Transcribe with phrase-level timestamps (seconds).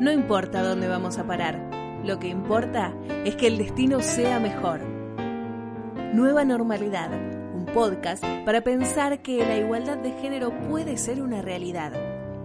[0.00, 1.58] No importa dónde vamos a parar,
[2.04, 4.80] lo que importa es que el destino sea mejor.
[6.14, 7.10] Nueva Normalidad,
[7.52, 11.92] un podcast para pensar que la igualdad de género puede ser una realidad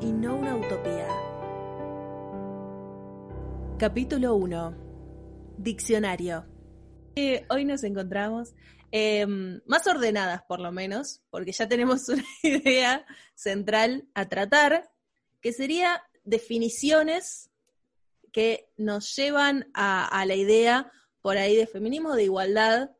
[0.02, 1.08] y no una utopía.
[3.77, 4.75] Capítulo 1.
[5.59, 6.47] Diccionario.
[7.51, 8.55] Hoy nos encontramos
[8.89, 14.89] em, más ordenadas por lo menos, porque ya tenemos una idea central a tratar,
[15.39, 17.50] que sería definiciones
[18.31, 20.91] que nos llevan a, la idea
[21.22, 22.91] por ahí de feminismo, de igualdad,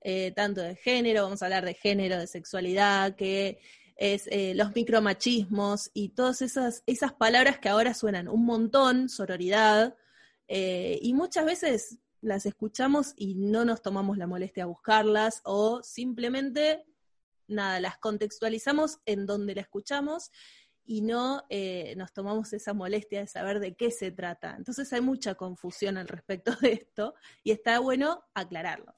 [0.00, 3.60] eh, tanto de género, vamos a hablar de género, de sexualidad, que
[3.96, 9.94] es eh, los micromachismos y todas esas, esas palabras que ahora suenan un montón, sororidad,
[10.48, 15.82] eh, y muchas veces las escuchamos y no nos tomamos la molestia a buscarlas o
[15.82, 16.84] simplemente,
[17.46, 20.30] nada, las contextualizamos en donde la escuchamos
[20.90, 24.56] y no eh, nos tomamos esa molestia de saber de qué se trata.
[24.58, 28.92] Entonces hay mucha confusión al respecto de esto y está bueno aclararlo.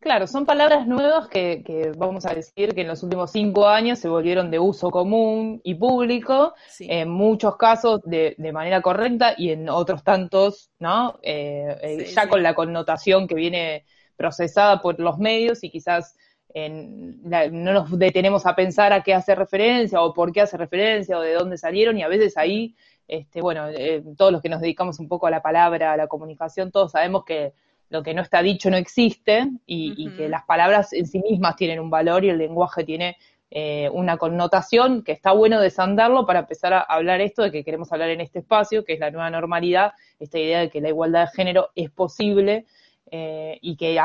[0.00, 4.08] Claro, son palabras nuevas que, vamos a decir que en los últimos cinco años se
[4.08, 10.02] volvieron de uso común y público, en muchos casos de, manera correcta y en otros
[10.02, 11.20] tantos, ¿no?
[11.22, 13.84] Eh, eh, ya con la connotación que viene
[14.16, 16.16] procesada por los medios y quizás
[16.54, 21.20] no nos detenemos a pensar a qué hace referencia o por qué hace referencia o
[21.20, 22.74] de dónde salieron y a veces ahí,
[23.06, 26.06] este, bueno, eh, todos los que nos dedicamos un poco a la palabra, a la
[26.06, 27.52] comunicación, todos sabemos que
[27.88, 31.78] lo que no está dicho no existe y, que las palabras en sí mismas tienen
[31.78, 33.16] un valor y el lenguaje tiene
[33.50, 37.92] eh, una connotación que está bueno desandarlo para empezar a hablar esto de que queremos
[37.92, 41.26] hablar en este espacio, que es la nueva normalidad, esta idea de que la igualdad
[41.26, 42.66] de género es posible
[43.10, 43.98] eh, y que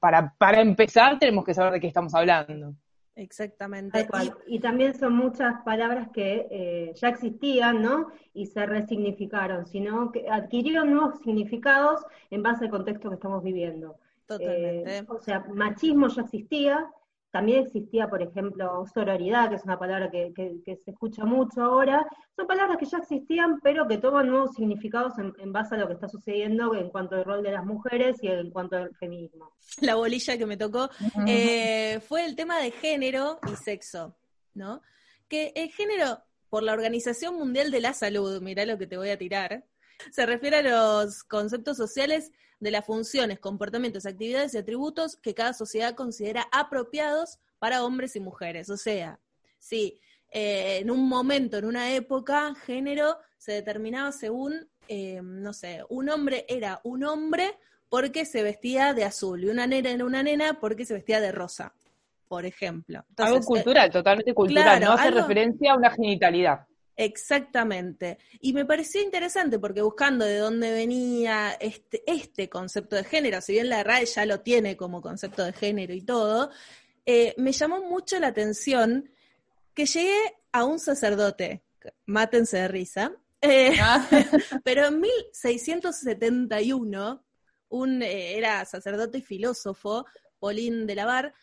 [0.00, 2.74] para, para empezar tenemos que saber de qué estamos hablando.
[3.14, 4.08] Exactamente.
[4.46, 8.08] Y, también son muchas palabras que eh, ya existían, ¿no?
[8.32, 13.96] Y se resignificaron, sino que adquirieron nuevos significados en base al contexto que estamos viviendo.
[14.26, 14.98] Totalmente.
[14.98, 16.90] Eh, o sea, machismo ya existía,
[17.32, 20.32] también existía, por ejemplo, sororidad, que es una palabra que,
[20.66, 22.06] se escucha mucho ahora.
[22.36, 25.94] Son palabras que ya existían, pero que toman nuevos significados en, base a lo que
[25.94, 29.50] está sucediendo en cuanto al rol de las mujeres y en cuanto al feminismo.
[29.80, 30.90] La bolilla que me tocó
[31.26, 34.14] eh, fue el tema de género y sexo,
[34.52, 34.82] ¿no?
[35.26, 39.08] Que el género, por la Organización Mundial de la Salud, mirá lo que te voy
[39.08, 39.64] a tirar,
[40.10, 42.30] se refiere a los conceptos sociales
[42.62, 48.20] de las funciones, comportamientos, actividades y atributos que cada sociedad considera apropiados para hombres y
[48.20, 48.70] mujeres.
[48.70, 49.18] O sea,
[49.58, 50.00] si
[50.30, 56.08] eh, en un momento, en una época, género se determinaba según, eh, no sé, un
[56.08, 57.58] hombre era un hombre
[57.88, 61.32] porque se vestía de azul y una nena era una nena porque se vestía de
[61.32, 61.74] rosa,
[62.28, 63.04] por ejemplo.
[63.16, 66.64] algo cultural, totalmente cultural, no hace referencia a una genitalidad.
[66.96, 68.18] Exactamente.
[68.40, 73.54] Y me pareció interesante porque buscando de dónde venía este, este concepto de género, si
[73.54, 76.50] bien la RAE ya lo tiene como concepto de género y todo,
[77.06, 79.10] eh, me llamó mucho la atención
[79.74, 80.18] que llegué
[80.52, 81.64] a un sacerdote,
[82.06, 84.06] mátense de risa, eh, ah.
[84.64, 87.24] pero en 1671
[87.70, 90.06] un, eh, era sacerdote y filósofo,
[90.38, 91.34] Paulín de Lavar,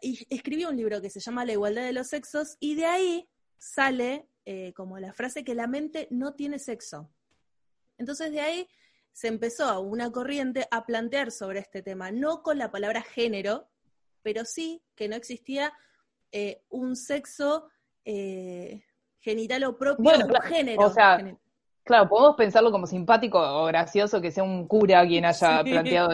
[0.00, 3.28] y escribió un libro que se llama La igualdad de los sexos, y de ahí
[3.58, 7.10] sale eh, como la frase que la mente no tiene sexo.
[7.98, 8.68] Entonces de ahí
[9.10, 13.66] se empezó una corriente a plantear sobre este tema, no con la palabra género,
[14.22, 15.72] pero sí que no existía
[16.30, 17.68] eh, un sexo
[18.04, 18.84] eh,
[19.18, 20.80] genital o propio, bueno, género.
[20.80, 21.18] O sea,
[21.82, 26.10] claro, podemos pensarlo como simpático o gracioso que sea un cura quien haya planteado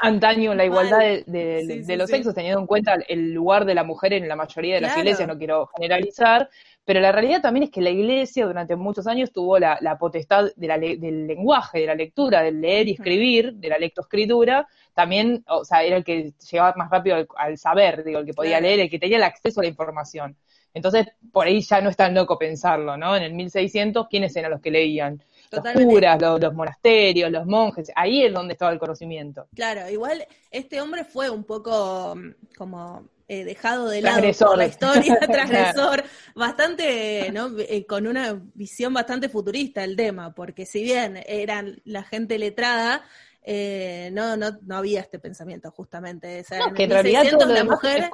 [0.00, 4.26] antaño la igualdad de, los sexos, teniendo en cuenta el lugar de la mujer en
[4.28, 6.48] la mayoría de las iglesias, no quiero generalizar,
[6.86, 11.26] pero la realidad también es que la iglesia durante muchos años tuvo la, potestad del
[11.26, 15.96] lenguaje, de la lectura, del leer y escribir, de la lectoescritura, también, o sea, era
[15.96, 19.16] el que llegaba más rápido al, saber, digo, el que podía leer, el que tenía
[19.16, 20.36] el acceso a la información.
[20.72, 23.16] Entonces, por ahí ya no es tan loco pensarlo, ¿no?
[23.16, 25.20] En el 1600, ¿quiénes eran los que leían?
[25.50, 29.48] Los curas, los, monasterios, los monjes, ahí es donde estaba el conocimiento.
[29.56, 34.66] Claro, igual este hombre fue un poco mm, como eh, dejado de lado por la
[34.66, 37.50] historia, transgresor, bastante, ¿no?
[37.58, 43.04] Eh, con una visión bastante futurista el tema, porque si bien eran la gente letrada,
[43.42, 46.44] eh, no, no, no había este pensamiento justamente.
[46.68, 48.10] O que en realidad la mujer,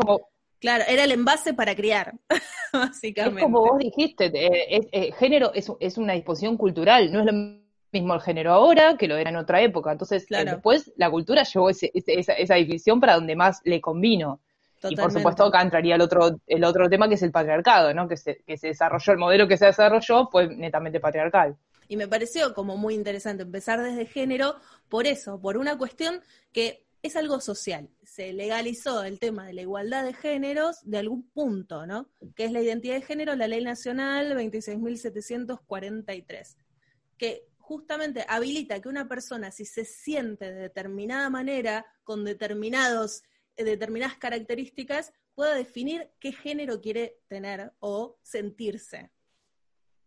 [0.58, 2.14] claro, era el envase para criar,
[2.72, 3.40] básicamente.
[3.40, 4.32] Es como vos dijiste,
[5.18, 7.32] género es, es una disposición cultural, no es lo
[7.92, 9.92] mismo el género ahora que lo era en otra época.
[9.92, 14.40] Entonces, después la cultura llevó esa, esa, división para donde más le convino.
[14.88, 18.08] Y por supuesto acá entraría el otro, el otro tema que es el patriarcado, ¿no?
[18.08, 21.56] Que se, que se desarrolló, el modelo que se desarrolló fue netamente patriarcal.
[21.88, 24.56] Y me pareció como muy interesante empezar desde género
[24.88, 26.20] por eso, por una cuestión
[26.52, 27.90] que es algo social.
[28.02, 32.08] Se legalizó el tema de la igualdad de géneros de algún punto, ¿no?
[32.37, 36.56] Que es la identidad de género, la ley nacional 26.743,
[37.19, 43.25] que justamente habilita que una persona, si se siente de determinada manera, con determinados,
[43.56, 49.10] determinadas características, pueda definir qué género quiere tener o sentirse.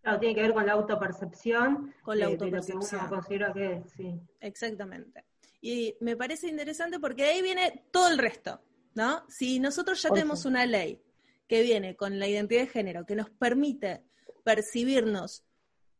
[0.01, 1.93] Claro, tiene que ver con la autopercepción.
[2.03, 2.79] Con la autopercepción.
[2.79, 4.19] De lo que uno considera que es, sí.
[4.39, 5.25] Exactamente.
[5.61, 8.61] Y me parece interesante porque de ahí viene todo el resto,
[8.93, 9.25] ¿no?
[9.27, 11.01] Si nosotros ya tenemos una ley
[11.47, 14.03] que viene con la identidad de género, que nos permite
[14.43, 15.43] percibirnos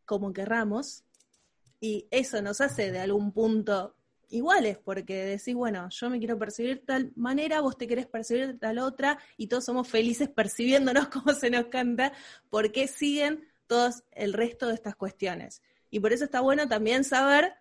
[0.05, 1.03] como querramos,
[1.79, 3.95] y eso nos hace de algún punto
[4.35, 8.47] iguales, porque decís, bueno, yo me quiero percibir de tal manera, vos te querés percibir
[8.47, 12.13] de tal otra, y todos somos felices percibiéndonos como se nos canta,
[12.49, 15.61] porque siguen todos el resto de estas cuestiones.
[15.89, 17.53] Y por eso está bueno también saber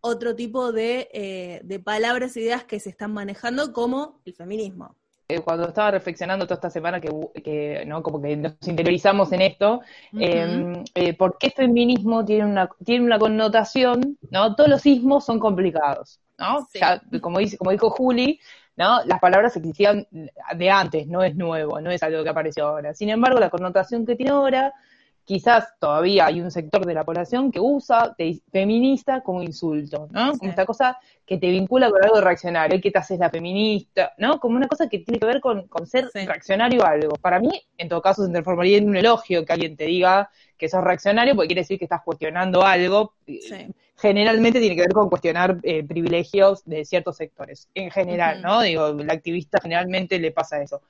[0.00, 4.97] otro tipo de, eh, de palabras e ideas que se están manejando como el feminismo.
[5.30, 8.02] Eh, cuando estaba reflexionando toda esta semana que, ¿no?
[8.02, 9.82] como que nos interiorizamos en esto,
[10.14, 14.54] em, eh, ¿por qué feminismo tiene una, tiene una connotación, ¿no?
[14.54, 16.66] Todos los sismos son complicados, ¿no?
[17.20, 18.40] como, dice, como dijo Juli,
[18.74, 19.04] ¿no?
[19.04, 22.94] Las palabras existían de antes, no es nuevo, no es algo que apareció ahora.
[22.94, 24.72] Sin embargo, la connotación que tiene ahora
[25.28, 28.16] quizás todavía hay un sector de la población que usa
[28.50, 30.32] feminista como insulto, ¿no?
[30.38, 34.40] Como esta cosa que te vincula con algo reaccionario, que te haces la feminista, ¿no?
[34.40, 37.14] Como una cosa que tiene que ver con, ser reaccionario a algo.
[37.16, 40.66] Para mí, en todo caso, se transformaría en un elogio que alguien te diga que
[40.66, 43.12] sos reaccionario, porque quiere decir que estás cuestionando algo.
[43.96, 48.62] Generalmente tiene que ver con cuestionar eh, privilegios de ciertos sectores, en general, ¿no?
[48.62, 50.80] Digo, el activista generalmente le pasa eso.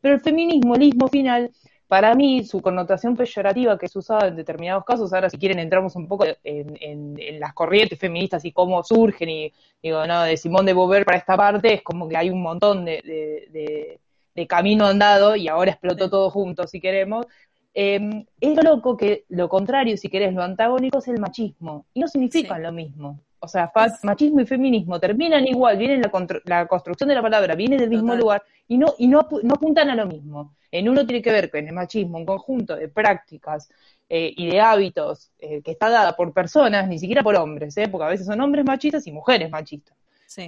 [0.00, 1.52] Pero el feminismo, el ismo final,
[1.86, 5.94] para mí, su connotación peyorativa que es usada en determinados casos, ahora si quieren entramos
[5.96, 9.52] un poco en, las corrientes feministas y cómo surgen, y
[9.82, 12.84] digo, no, de Simón de Beauvoir para esta parte, es como que hay un montón
[12.84, 14.00] de,
[14.48, 17.26] camino andado y ahora explotó todo junto, si queremos.
[17.74, 22.08] Eh, es loco que lo contrario, si querés, lo antagónico es el machismo, y no
[22.08, 23.20] significan lo mismo.
[23.44, 23.70] O sea,
[24.02, 26.10] machismo y feminismo terminan igual, vienen la,
[26.46, 29.90] la construcción de la palabra, viene del mismo lugar y no, y no, no apuntan
[29.90, 30.54] a lo mismo.
[30.70, 33.68] En uno tiene que ver con el machismo, un conjunto de prácticas
[34.08, 37.88] eh, y de hábitos eh, que está dada por personas, ni siquiera por hombres, ¿eh?
[37.88, 39.96] porque a veces son hombres machistas y mujeres machistas.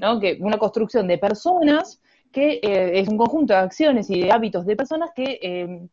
[0.01, 0.19] ¿no?
[0.19, 2.01] Que una construcción de personas
[2.33, 5.89] que eh, es un conjunto de acciones y de hábitos de personas que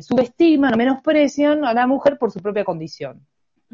[0.00, 3.26] subestiman o menosprecian a la mujer por su propia condición.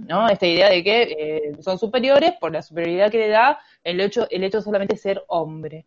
[0.07, 0.29] ¿No?
[0.29, 4.27] Esta idea de que eh, son superiores por la superioridad que le da el hecho,
[4.31, 5.87] el hecho solamente ser hombre.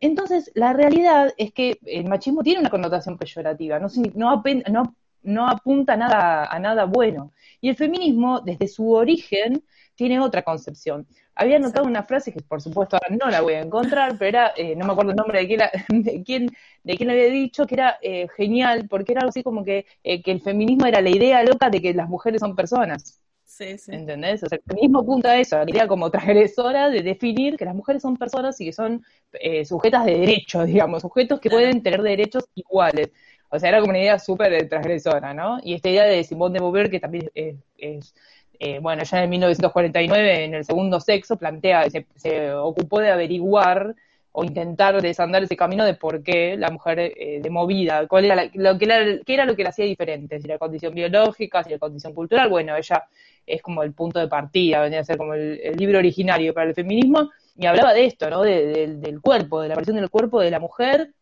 [0.00, 5.92] Entonces, la realidad es que el machismo tiene una connotación peyorativa, no, no, no, apunta
[5.92, 7.32] a nada, a nada bueno.
[7.60, 9.62] Y el feminismo, desde su origen,
[9.94, 11.06] tiene otra concepción.
[11.36, 14.52] Había notado una frase que, por supuesto, ahora no la voy a encontrar, pero era,
[14.56, 15.60] eh, no me acuerdo el nombre de quién,
[16.04, 16.50] de quién,
[16.82, 20.32] de quién había dicho, que era eh, genial, porque era algo así como que, que
[20.32, 23.22] el feminismo era la idea loca de que las mujeres son personas.
[23.52, 23.92] Sí, sí.
[23.92, 24.42] ¿Entendés?
[24.42, 27.74] O sea, el mismo punto a eso, la idea como transgresora de definir que las
[27.74, 29.04] mujeres son personas y que son
[29.34, 33.10] eh, sujetas de derechos, digamos, sujetos que pueden tener derechos iguales.
[33.50, 35.58] O sea, era como una idea súper transgresora, ¿no?
[35.62, 38.14] Y esta idea de Simone de Beauvoir, que también es,
[38.58, 43.94] eh, bueno, ya en 1949, en el segundo sexo, plantea, se, se ocupó de averiguar
[44.32, 48.48] o intentar desandar ese camino de por qué la mujer eh, de movida, cuál era
[48.54, 51.70] lo que era, qué era lo que la hacía diferente, si la condición biológica, si
[51.70, 53.04] la condición cultural, bueno, ella
[53.46, 56.74] es como el punto de partida, venía a ser como el, libro originario para el
[56.74, 58.42] feminismo, y hablaba de esto, ¿no?
[58.42, 61.12] del cuerpo, de la aparición del cuerpo de la mujer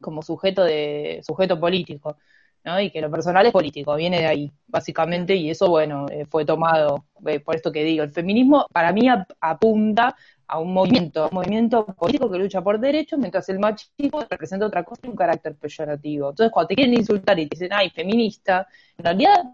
[0.00, 2.16] como sujeto de sujeto político,
[2.64, 2.80] ¿no?
[2.80, 6.44] Y que lo personal es político, viene de ahí, básicamente, y eso, bueno, eh, fue
[6.44, 9.08] tomado, eh, por esto que digo, el feminismo para mí
[9.40, 14.66] apunta a un movimiento, un movimiento político que lucha por derechos, mientras el machismo representa
[14.66, 16.30] otra cosa y un carácter peyorativo.
[16.30, 19.44] Entonces, cuando te quieren insultar y te dicen, ay, feminista, en realidad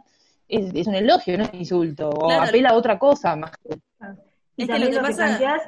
[0.57, 3.53] es, un elogio, no es un insulto, o apela a otra cosa más.
[4.57, 5.61] Y también lo que, pasa...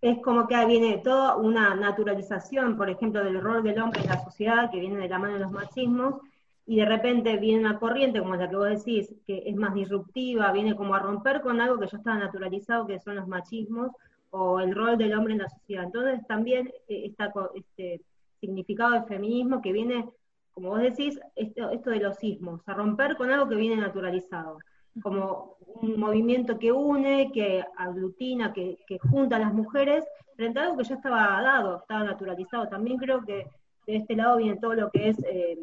[0.00, 4.24] es como que viene toda una naturalización, por ejemplo, del rol del hombre en la
[4.24, 6.20] sociedad, que viene de la mano de los machismos,
[6.66, 10.50] y de repente viene una corriente como la que vos decís, que es más disruptiva,
[10.52, 13.92] viene como a romper con algo que ya estaba naturalizado, que son los machismos,
[14.30, 15.84] o el rol del hombre en la sociedad.
[15.84, 18.02] Entonces también eh, está este
[18.40, 20.08] significado del feminismo que viene,
[20.56, 24.56] como vos decís, esto, de los sismos, a romper con algo que viene naturalizado,
[25.02, 28.78] como un movimiento que une, que aglutina, que,
[29.10, 30.02] junta a las mujeres,
[30.34, 32.68] frente a algo que ya estaba dado, estaba naturalizado.
[32.68, 33.46] También creo que
[33.86, 35.58] de este lado viene todo lo que es eh,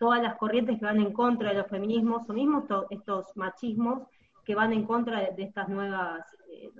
[0.00, 4.02] todas las corrientes que van en contra de los feminismos, o mismos estos machismos
[4.44, 6.72] que van en contra de, estas nuevas, eh,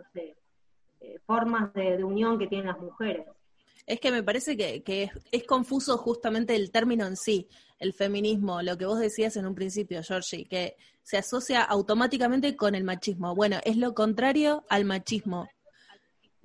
[1.03, 3.29] eh, formas de, unión que tienen las mujeres.
[3.87, 7.49] Es que me parece que, que es, confuso justamente el término en sí,
[7.79, 12.75] el feminismo, lo que vos decías en un principio, Georgie, que se asocia automáticamente con
[12.75, 13.35] el machismo.
[13.35, 15.49] Bueno, es lo contrario al machismo,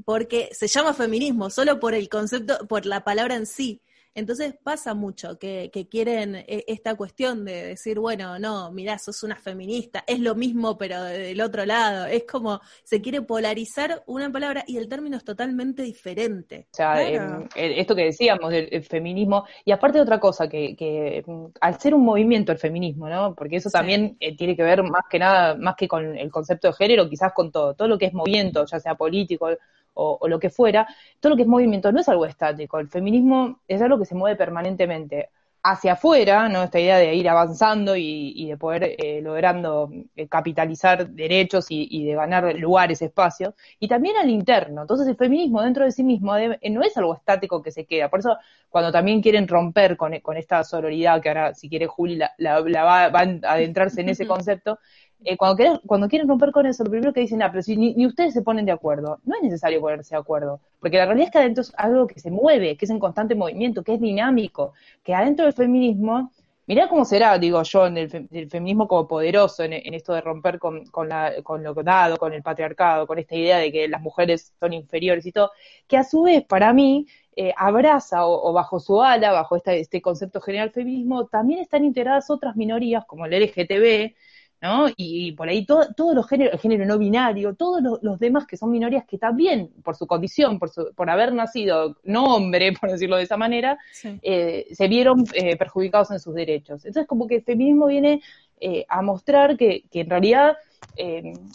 [0.04, 3.82] porque se llama feminismo, solo por el concepto, por la palabra en sí.
[4.18, 9.36] Entonces pasa mucho que, quieren eh, esta cuestión de decir, bueno, no, mirá, sos una
[9.36, 14.64] feminista, es lo mismo pero del otro lado, es como se quiere polarizar una palabra
[14.66, 16.66] y el término es totalmente diferente.
[16.72, 21.24] O sea, em, esto que decíamos del feminismo, y aparte de otra cosa, que, que,
[21.24, 23.36] mm, al ser un movimiento el feminismo, ¿no?
[23.36, 26.70] Porque eso también eh, tiene que ver más que nada, más que con el concepto
[26.70, 29.50] de género, quizás con todo, todo lo que es movimiento, ya sea político,
[29.98, 30.88] o, lo que fuera,
[31.20, 34.16] todo lo que es movimiento no es algo estático, el feminismo es algo que se
[34.16, 35.30] mueve permanentemente
[35.64, 36.64] hacia afuera, ¿no?
[36.64, 42.16] Esta idea de ir avanzando y, de poder eh, logrando eh, capitalizar derechos y, de
[42.16, 44.82] ganar lugares, espacios, y también al interno.
[44.82, 48.10] Entonces el feminismo dentro de sí mismo eh, no es algo estático que se queda.
[48.10, 48.38] Por eso
[48.70, 53.08] cuando también quieren romper con, esta sororidad, que ahora si quiere Juli la, va, a
[53.08, 54.80] adentrarse en ese concepto,
[55.24, 58.06] eh, cuando, cuando quieren romper con eso, lo primero que dicen, ah, pero si ni,
[58.06, 61.32] ustedes se ponen de acuerdo, no es necesario ponerse de acuerdo, porque la realidad es
[61.32, 64.74] que adentro es algo que se mueve, que es en constante movimiento, que es dinámico,
[65.04, 66.32] que adentro del feminismo,
[66.68, 70.86] mirá cómo será, digo yo, en el, feminismo como poderoso, en, esto de romper con,
[70.86, 74.54] con, la, con lo dado, con el patriarcado, con esta idea de que las mujeres
[74.60, 75.52] son inferiores y todo,
[75.88, 80.42] que a su vez, para mí, eh, abraza o, bajo su ala, bajo este concepto
[80.42, 84.16] general feminismo, también están integradas otras minorías como el LGTB,
[84.62, 84.88] ¿no?
[84.98, 88.72] Y, por ahí todos los géneros, el género no binario, todos los, demás que son
[88.72, 93.18] minorías que también, por su condición, por, su, por haber nacido no hombre, por decirlo
[93.18, 93.78] de esa manera,
[94.22, 96.86] eh, se vieron eh, perjudicados en sus derechos.
[96.86, 98.22] Entonces, como que el feminismo viene
[98.60, 100.58] eh, a mostrar que, que en realidad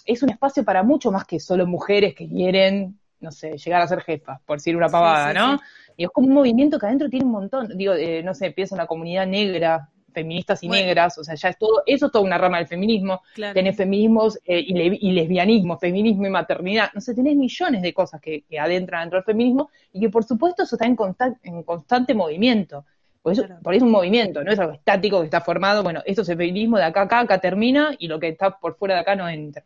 [0.04, 3.88] es un espacio para mucho más que solo mujeres que quieren, no sé, llegar a
[3.88, 5.60] ser jefas, por decir una pavada, ¿no?
[5.96, 7.92] Y es como un movimiento que adentro tiene un montón, digo,
[8.22, 11.82] no sé, piensa en la comunidad negra, feministas y negras, o sea, ya es todo,
[11.86, 16.90] eso es toda una rama del feminismo, tenés feminismos eh, y, lesbianismo, feminismo y maternidad,
[16.94, 20.62] no sé, tenés millones de cosas que, adentran dentro del feminismo y que por supuesto
[20.62, 20.96] eso está en,
[21.42, 22.84] en constante movimiento.
[23.22, 26.02] Por eso, por eso es un movimiento, no es algo estático que está formado, bueno,
[26.04, 28.76] esto es el feminismo de acá a acá, acá termina y lo que está por
[28.76, 29.62] fuera de acá no entra.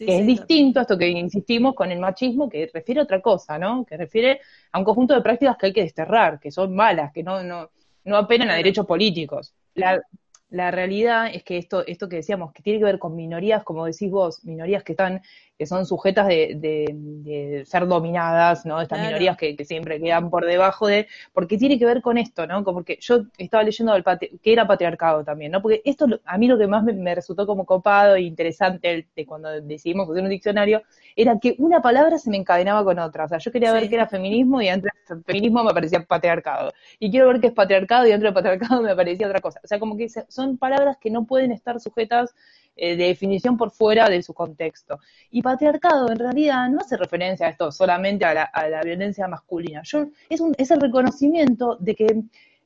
[0.00, 3.84] es distinto a esto que insistimos con el machismo, que refiere a otra cosa, ¿no?
[3.84, 4.40] Que refiere
[4.72, 7.70] a un conjunto de prácticas que hay que desterrar, que son malas, que no, no,
[8.04, 10.02] no apelan a derechos políticos la,
[10.50, 13.84] la realidad es que esto, esto que decíamos, que tiene que ver con minorías, como
[13.86, 15.22] decís vos, minorías que están
[15.58, 18.80] que son sujetas de, de, ser dominadas, ¿no?
[18.80, 22.62] Estas minorías que, siempre quedan por debajo de, porque tiene que ver con esto, ¿no?
[22.62, 23.94] Como porque yo estaba leyendo
[24.42, 25.62] que era patriarcado también, ¿no?
[25.62, 29.48] Porque esto a mí lo que más me, resultó como copado e interesante de cuando
[29.62, 30.82] decidimos hacer un diccionario
[31.16, 33.94] era que una palabra se me encadenaba con otra, o sea, yo quería ver qué
[33.94, 38.06] era feminismo y antes del feminismo me aparecía patriarcado, y quiero ver qué es patriarcado
[38.06, 41.10] y dentro del patriarcado me aparecía otra cosa, o sea, como que son palabras que
[41.10, 42.34] no pueden estar sujetas
[42.76, 45.00] eh, de definición por fuera de su contexto.
[45.30, 49.82] Y patriarcado en realidad no hace referencia a esto solamente a la, violencia masculina.
[50.28, 52.22] Es, un, es el reconocimiento de que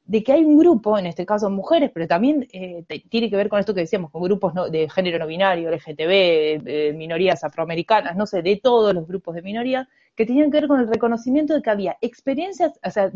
[0.06, 3.48] de que hay un grupo, en este caso mujeres, pero también eh, tiene que ver
[3.48, 8.42] con esto que decíamos, con grupos de género no binario, LGTB, minorías afroamericanas, no sé,
[8.42, 9.86] de todos los grupos de minorías,
[10.16, 13.12] que tenían que ver con el reconocimiento de que había experiencias, o sea,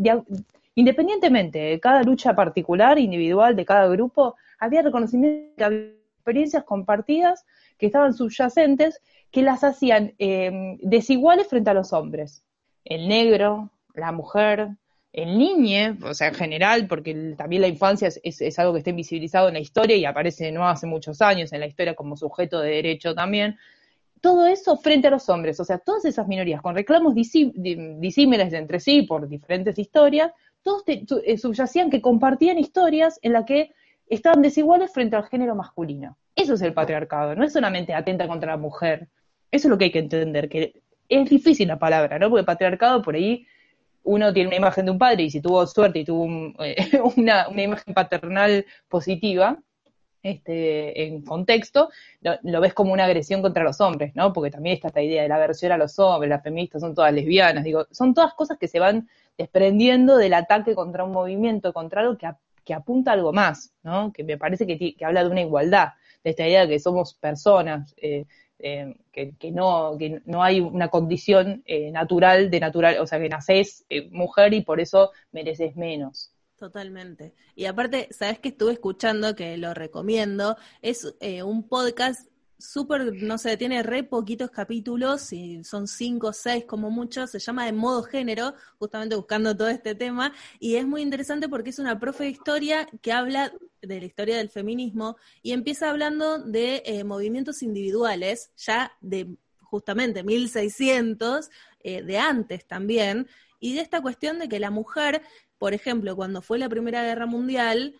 [0.73, 6.63] independientemente de cada lucha particular, individual de cada grupo, había reconocimiento de que había experiencias
[6.63, 7.45] compartidas
[7.77, 12.43] que estaban subyacentes que las hacían eh, desiguales frente a los hombres.
[12.83, 14.69] El negro, la mujer,
[15.13, 19.49] el niño, o sea, en general, porque también la infancia es, algo que está invisibilizado
[19.49, 22.71] en la historia y aparece no hace muchos años en la historia como sujeto de
[22.71, 23.57] derecho también.
[24.19, 28.79] Todo eso frente a los hombres, o sea, todas esas minorías con reclamos disímiles entre
[28.79, 30.31] sí por diferentes historias,
[30.63, 33.71] todos eh, subyacían que compartían historias en las que
[34.07, 36.17] estaban desiguales frente al género masculino.
[36.35, 39.07] Eso es el patriarcado, no es solamente atenta contra la mujer.
[39.51, 42.29] Eso es lo que hay que entender, que es difícil la palabra, ¿no?
[42.29, 43.45] Porque patriarcado por ahí
[44.03, 46.25] uno tiene una imagen de un padre y si tuvo suerte y tuvo
[46.63, 46.75] eh,
[47.17, 49.57] una, imagen paternal positiva,
[50.21, 51.89] este, en contexto,
[52.21, 54.33] lo, ves como una agresión contra los hombres, ¿no?
[54.33, 57.13] Porque también está esta idea de la aversión a los hombres, las feministas son todas
[57.13, 59.07] lesbianas, digo, son todas cosas que se van
[59.37, 62.27] desprendiendo del ataque contra un movimiento, contra algo que,
[62.65, 64.11] que apunta algo más, ¿no?
[64.11, 65.89] Que me parece que, habla de una igualdad,
[66.23, 68.25] de esta idea de que somos personas, eh,
[68.57, 73.29] eh, que, no, que no hay una condición eh, natural de natural, o sea, que
[73.29, 76.31] naces mujer y por eso mereces menos.
[76.57, 77.33] Totalmente.
[77.53, 80.57] Y aparte, ¿sabes que estuve escuchando, que lo recomiendo?
[80.81, 86.65] Es un podcast súper, no sé, tiene re poquitos capítulos, y son cinco o seis
[86.65, 91.01] como mucho, se llama De modo género, justamente buscando todo este tema, y es muy
[91.01, 95.51] interesante porque es una profe de historia que habla de la historia del feminismo y
[95.51, 101.49] empieza hablando de eh, movimientos individuales, ya de justamente 1600,
[101.81, 103.27] eh, de antes también,
[103.59, 105.21] y de esta cuestión de que la mujer,
[105.57, 107.95] por ejemplo, cuando fue la Primera Guerra Mundial,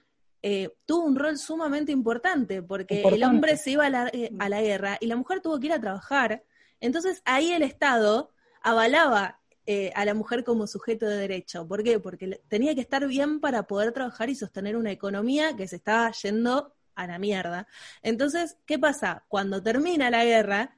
[0.48, 4.96] eh, tuvo un rol sumamente importante, porque el hombre se iba eh, a la, guerra
[5.02, 6.44] y la mujer tuvo que ir a trabajar.
[6.80, 8.30] Entonces ahí el Estado
[8.62, 11.68] avalaba eh, a la mujer como sujeto de derecho.
[11.68, 12.00] ¿Por qué?
[12.00, 16.12] Porque tenía que estar bien para poder trabajar y sostener una economía que se estaba
[16.12, 17.68] yendo a la mierda.
[18.04, 19.26] Entonces, ¿qué pasa?
[19.28, 20.75] Cuando termina la guerra,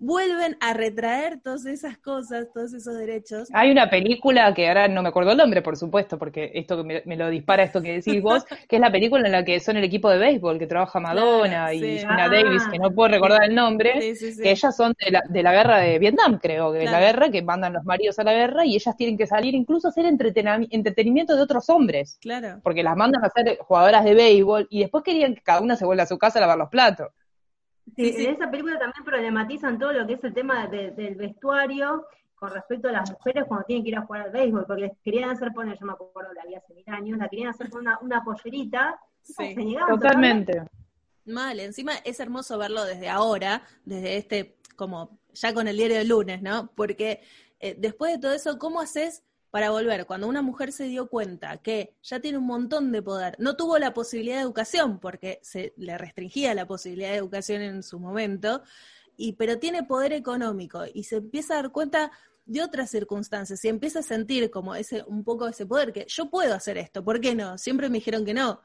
[0.00, 3.48] vuelven a retraer todas esas cosas, todos esos derechos.
[3.52, 7.02] Hay una película que ahora no me acuerdo el nombre, por supuesto, porque esto me,
[7.04, 9.76] me lo dispara esto que decís vos, que es la película en la que son
[9.76, 13.54] el equipo de béisbol, que trabaja Madonna y Gina Davis, que no puedo recordar el
[13.54, 17.00] nombre, que ellas son de la, de la guerra de Vietnam, creo, que de la
[17.00, 19.90] guerra, que mandan los maridos a la guerra y ellas tienen que salir incluso a
[19.90, 22.18] hacer entretenimiento de otros hombres.
[22.22, 22.60] Claro.
[22.62, 25.84] Porque las mandan a ser jugadoras de béisbol y después querían que cada una se
[25.84, 27.08] vuelva a su casa a lavar los platos.
[27.96, 32.50] Sí, en esa película también problematizan todo lo que es el tema del vestuario con
[32.50, 35.28] respecto a las mujeres cuando tienen que ir a jugar al béisbol, porque les querían
[35.28, 37.98] hacer poner, yo me acuerdo, la vi hace mil años, la querían hacer con una,
[38.00, 39.54] una pollerita, sí,
[39.86, 40.62] totalmente.
[41.26, 46.04] Mal, encima es hermoso verlo desde ahora, desde este, como ya con el diario de
[46.04, 46.72] lunes, ¿no?
[46.74, 47.20] Porque
[47.60, 51.58] eh, después de todo eso, ¿cómo haces para volver, cuando una mujer se dio cuenta
[51.58, 55.74] que ya tiene un montón de poder, no tuvo la posibilidad de educación porque se
[55.76, 58.62] le restringía la posibilidad de educación en su momento,
[59.16, 62.10] y, pero tiene poder económico y se empieza a dar cuenta
[62.46, 66.30] de otras circunstancias y empieza a sentir como ese un poco ese poder que yo
[66.30, 67.58] puedo hacer esto, ¿por qué no?
[67.58, 68.62] Siempre me dijeron que no.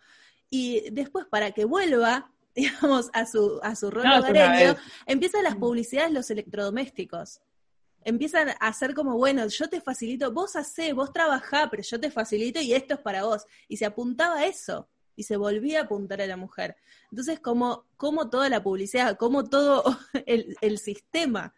[0.50, 4.76] Y después para que vuelva, digamos, a su a su rol hogareño,
[5.08, 7.42] empiezan las publicidades los electrodomésticos
[8.06, 12.12] empiezan a hacer como, bueno, yo te facilito, vos hacé, vos trabajá, pero yo te
[12.12, 13.46] facilito y esto es para vos.
[13.68, 16.76] Y se apuntaba a eso, y se volvía a apuntar a la mujer.
[17.12, 19.84] Entonces, como, como toda la publicidad, como todo
[20.26, 21.54] el, sistema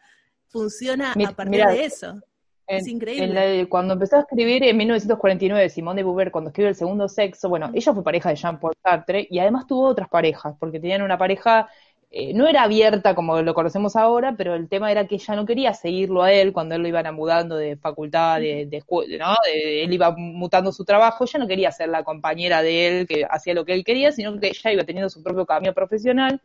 [0.48, 2.22] funciona a partir de eso.
[2.66, 3.68] es increíble.
[3.68, 7.72] cuando empezó a escribir en 1949 Simone de Beauvoir, cuando escribe El Segundo Sexo, bueno,
[7.74, 11.70] ella fue pareja de Jean-Paul Sartre y además tuvo otras parejas, porque tenían una pareja
[12.10, 15.46] eh, no era abierta como lo conocemos ahora, pero el tema era que ella no
[15.46, 18.84] quería seguirlo a él cuando él lo iban mudando de facultad, de, de,
[19.20, 19.36] ¿no?
[19.54, 23.54] él iba mutando su trabajo, ella no quería ser la compañera de él que hacía
[23.54, 26.42] lo que él quería, sino que ella iba teniendo su propio camino profesional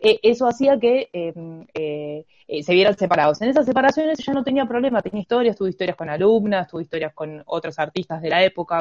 [0.00, 3.42] eh, eso hacía que em, eh, eh, se vieran separados.
[3.42, 7.12] En esas separaciones ella no tenía problema, tenía historias, tuvo historias con alumnas, tuvo historias
[7.14, 8.78] con otros artistas de la época,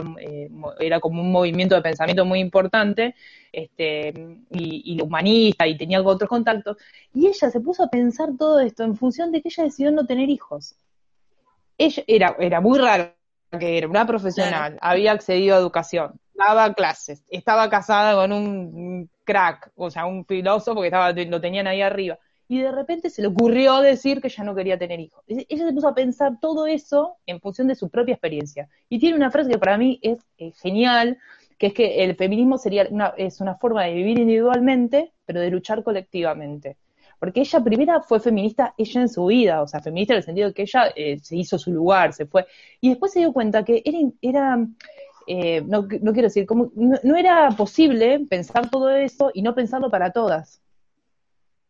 [0.80, 3.16] era como un movimiento de pensamiento muy importante,
[3.52, 4.14] este,
[4.52, 6.78] y, humanista, y tenía otros contactos,
[7.14, 10.06] y ella se puso a pensar todo esto en función de que ella decidió no
[10.06, 10.76] tener hijos.
[11.78, 13.12] Ella era, era muy raro
[13.60, 19.72] que era una profesional, había accedido a educación, daba clases, estaba casada con un crack,
[19.76, 22.18] o sea, un filósofo que estaba, lo tenían ahí arriba.
[22.50, 25.22] Y de repente se le ocurrió decir que ya no quería tener hijos.
[25.28, 28.70] Ella se puso a pensar todo eso en función de su propia experiencia.
[28.88, 31.18] Y tiene una frase que para mí es eh, genial,
[31.58, 35.52] que es que el feminismo sería una, es una forma de vivir individualmente, pero de
[35.52, 36.78] luchar colectivamente.
[37.20, 40.48] Porque ella primera fue feminista, ella en su vida, o sea, feminista en el sentido
[40.48, 42.46] de que ella eh, se hizo su lugar, se fue.
[42.80, 44.68] Y después se dio cuenta que era, era
[45.28, 49.90] eh, no, no, quiero decir, como, no, era posible pensar todo eso y no pensarlo
[49.90, 50.62] para todas.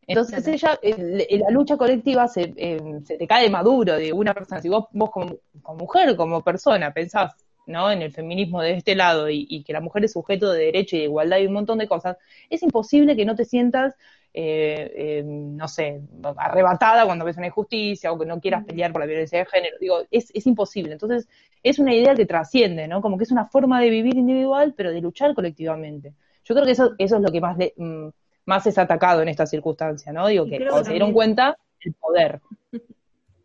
[0.05, 4.61] Entonces ella, la lucha colectiva se, eh, se, te cae maduro de una persona.
[4.61, 5.37] Si vos, vos como,
[5.77, 7.91] mujer, como persona, pensás ¿no?
[7.91, 10.95] en el feminismo de este lado y, y, que la mujer es sujeto de derecho
[10.95, 12.15] y de igualdad y un montón de cosas,
[12.49, 13.95] es imposible que no te sientas
[14.39, 15.99] eh, eh, no sé,
[16.37, 19.77] arrebatada cuando ves una injusticia o que no quieras pelear por la violencia de género.
[19.81, 20.93] Digo, es, es imposible.
[20.93, 21.27] Entonces,
[21.63, 23.01] es una idea que trasciende, ¿no?
[23.01, 26.13] Como que es una forma de vivir individual, pero de luchar colectivamente.
[26.43, 28.09] Yo creo que eso, eso es lo que más, mm,
[28.45, 30.27] más es atacado en esta circunstancia, ¿no?
[30.27, 32.39] Digo, que cuando se dieron cuenta, el poder.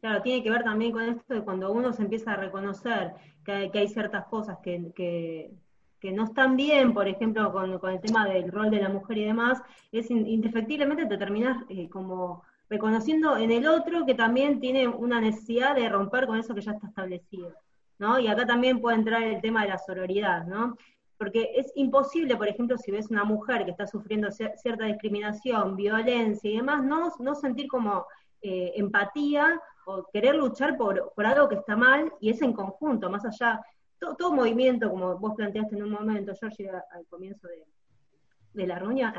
[0.02, 3.12] Claro, tiene que ver también con esto de cuando uno se empieza a reconocer
[3.44, 5.52] que hay, que hay ciertas cosas que, que,
[6.02, 9.24] que no están bien, por ejemplo, con, el tema del rol de la mujer y
[9.24, 9.62] demás,
[9.92, 15.76] es indefectiblemente te terminas eh, como reconociendo en el otro que también tiene una necesidad
[15.76, 17.52] de romper con eso que ya está establecido,
[18.00, 18.18] ¿no?
[18.18, 20.76] Y acá también puede entrar el tema de la sororidad, ¿no?
[21.16, 26.50] Porque es imposible, por ejemplo, si ves una mujer que está sufriendo cierta discriminación, violencia
[26.50, 28.06] y demás, no, no sentir como
[28.40, 33.08] eh, empatía o querer luchar por, por algo que está mal, y es en conjunto,
[33.08, 33.60] más allá
[34.16, 37.48] todo, movimiento, como vos planteaste en un momento, George, al comienzo
[38.52, 39.12] de, la reunión,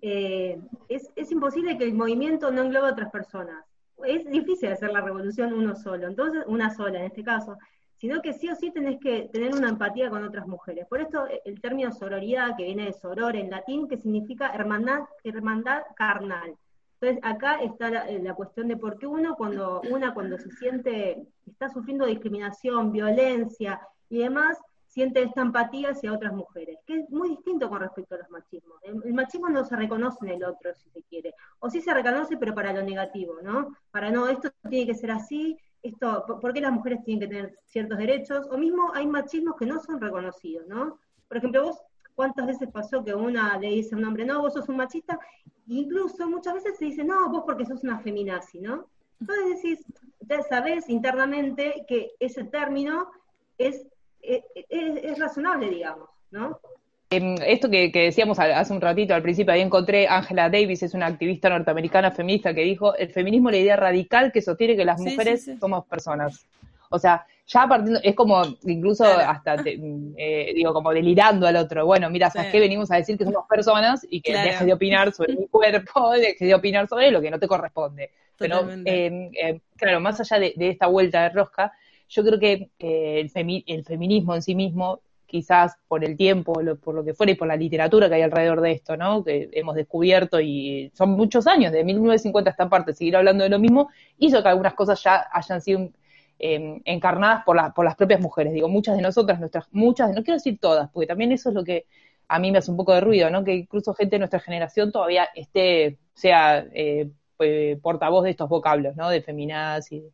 [0.00, 3.64] eh, es, imposible que el movimiento no englobe a otras personas.
[4.04, 7.56] Es difícil hacer la revolución uno solo, entonces una sola en este caso
[8.02, 10.88] sino que sí o sí tenés que tener una empatía con otras mujeres.
[10.88, 15.02] Por esto eh, el término sororidad, que viene de soror en latín, que significa hermandad,
[15.22, 16.56] hermandad carnal.
[17.00, 20.50] Entonces acá está la, eh, la, cuestión de por qué uno cuando, una cuando se
[20.50, 23.80] siente, está sufriendo discriminación, violencia
[24.12, 28.18] y demás, siente esta empatía hacia otras mujeres, que es muy distinto con respecto a
[28.18, 28.76] los machismos.
[28.82, 32.36] El, machismo no se reconoce en el otro, si se quiere, o sí se reconoce,
[32.36, 33.74] pero para lo negativo, ¿no?
[33.90, 37.58] Para no, esto tiene que ser así, esto, ¿por qué las mujeres tienen que tener
[37.64, 38.46] ciertos derechos?
[38.50, 40.98] O mismo hay machismos que no son reconocidos, ¿no?
[41.26, 41.78] Por ejemplo, vos,
[42.14, 45.18] ¿cuántas veces pasó que una le dice a un hombre, no, vos sos un machista?
[45.68, 48.88] incluso muchas veces se dice, no, vos porque sos una feminazi, ¿no?
[49.20, 49.86] Entonces decís,
[50.20, 53.10] ya sabés internamente que ese término
[53.56, 53.86] es,
[54.22, 56.60] es, es razonable, digamos, ¿no?
[57.12, 61.06] Em, esto que, decíamos hace un ratito al principio, ahí encontré Angela Davis, es una
[61.06, 64.98] activista norteamericana feminista que dijo, el feminismo es la idea radical que sostiene que las
[64.98, 66.46] mujeres somos personas.
[66.88, 71.84] O sea, ya partiendo, es como incluso hasta, eh, digo, como delirando al otro.
[71.84, 72.60] Bueno, mira, ¿sabes qué?
[72.60, 76.48] Venimos a decir que somos personas y que dejes de opinar sobre mi cuerpo, dejes
[76.48, 78.10] de opinar sobre lo que no te corresponde.
[78.38, 81.72] Pero, em, em, claro, más allá de, esta vuelta de rosca,
[82.08, 83.30] yo creo que el,
[83.66, 85.00] el feminismo en sí mismo
[85.32, 86.52] quizás por el tiempo,
[86.84, 89.24] por lo que fuera y por la literatura que hay alrededor de esto, ¿no?
[89.24, 93.48] Que hemos descubierto y son muchos años, de 1950 a esta parte, seguir hablando de
[93.48, 93.88] lo mismo,
[94.18, 95.88] hizo que algunas cosas ya hayan sido
[96.38, 98.52] em, encarnadas por, por las propias mujeres.
[98.52, 101.64] Digo, muchas de nosotras, nuestras, muchas, no quiero decir todas, porque también eso es lo
[101.64, 101.86] que
[102.28, 103.42] a mí me hace un poco de ruido, ¿no?
[103.42, 107.08] Que incluso gente de nuestra generación todavía esté, sea eh,
[107.80, 109.08] portavoz de estos vocablos, ¿no?
[109.08, 110.04] De feminadas y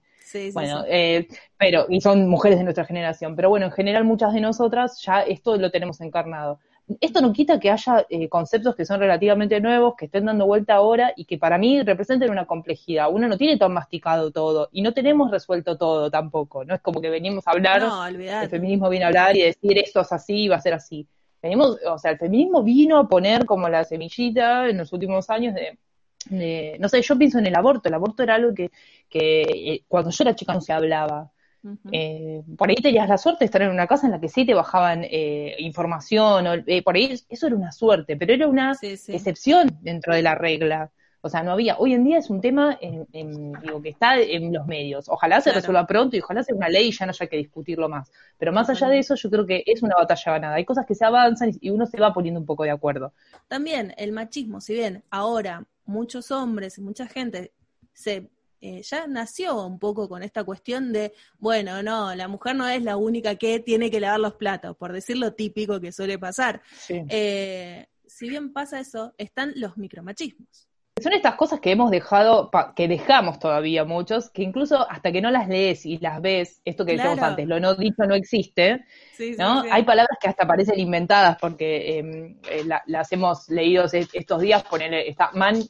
[0.52, 4.40] bueno, eh, pero, y son mujeres de nuestra generación, pero bueno, en general muchas de
[4.40, 6.60] nosotras ya esto lo tenemos encarnado.
[7.00, 10.74] Esto no quita que haya eh, conceptos que son relativamente nuevos, que estén dando vuelta
[10.74, 13.12] ahora y que para mí representen una complejidad.
[13.12, 16.64] Uno no tiene tan masticado todo y no tenemos resuelto todo tampoco.
[16.64, 17.82] No es como que venimos a hablar,
[18.42, 21.06] el feminismo viene a hablar y decir esto es así y va a ser así.
[21.42, 25.54] Venimos, o sea, el feminismo vino a poner como la semillita en los últimos años
[25.54, 25.78] de
[26.30, 28.70] no sé, yo pienso en el aborto, el aborto era algo que,
[29.08, 31.30] que eh, cuando yo era chica no se hablaba.
[31.92, 34.46] Eh, por ahí tenías la suerte de estar en una casa en la que sí
[34.46, 39.76] te bajaban eh, información, o, por ahí eso era una suerte, pero era una excepción
[39.82, 40.90] dentro de la regla.
[41.20, 41.76] O sea, no había.
[41.78, 45.08] Hoy en día es un tema en, digo, que está en los medios.
[45.08, 47.88] Ojalá se resuelva pronto y ojalá sea una ley y ya no haya que discutirlo
[47.88, 48.12] más.
[48.38, 50.54] Pero más allá de eso, yo creo que es una batalla ganada.
[50.54, 53.12] Hay cosas que se avanzan y uno se va poniendo un poco de acuerdo.
[53.48, 57.52] También el machismo, si bien ahora muchos hombres y mucha gente
[57.92, 62.68] se eh, ya nació un poco con esta cuestión de, bueno, no, la mujer no
[62.68, 66.18] es la única que tiene que lavar los platos, por decir lo típico que suele
[66.18, 66.60] pasar.
[66.88, 70.66] Eh, si bien pasa eso, están los micromachismos.
[71.00, 75.30] Son estas cosas que hemos dejado, que dejamos todavía muchos, que incluso hasta que no
[75.30, 78.84] las lees y las ves, esto que decíamos antes, lo no dicho no existe,
[79.38, 79.62] ¿no?
[79.70, 84.92] Hay palabras que hasta parecen inventadas porque em, eh, las hemos leído estos días, poner,
[84.94, 85.62] está man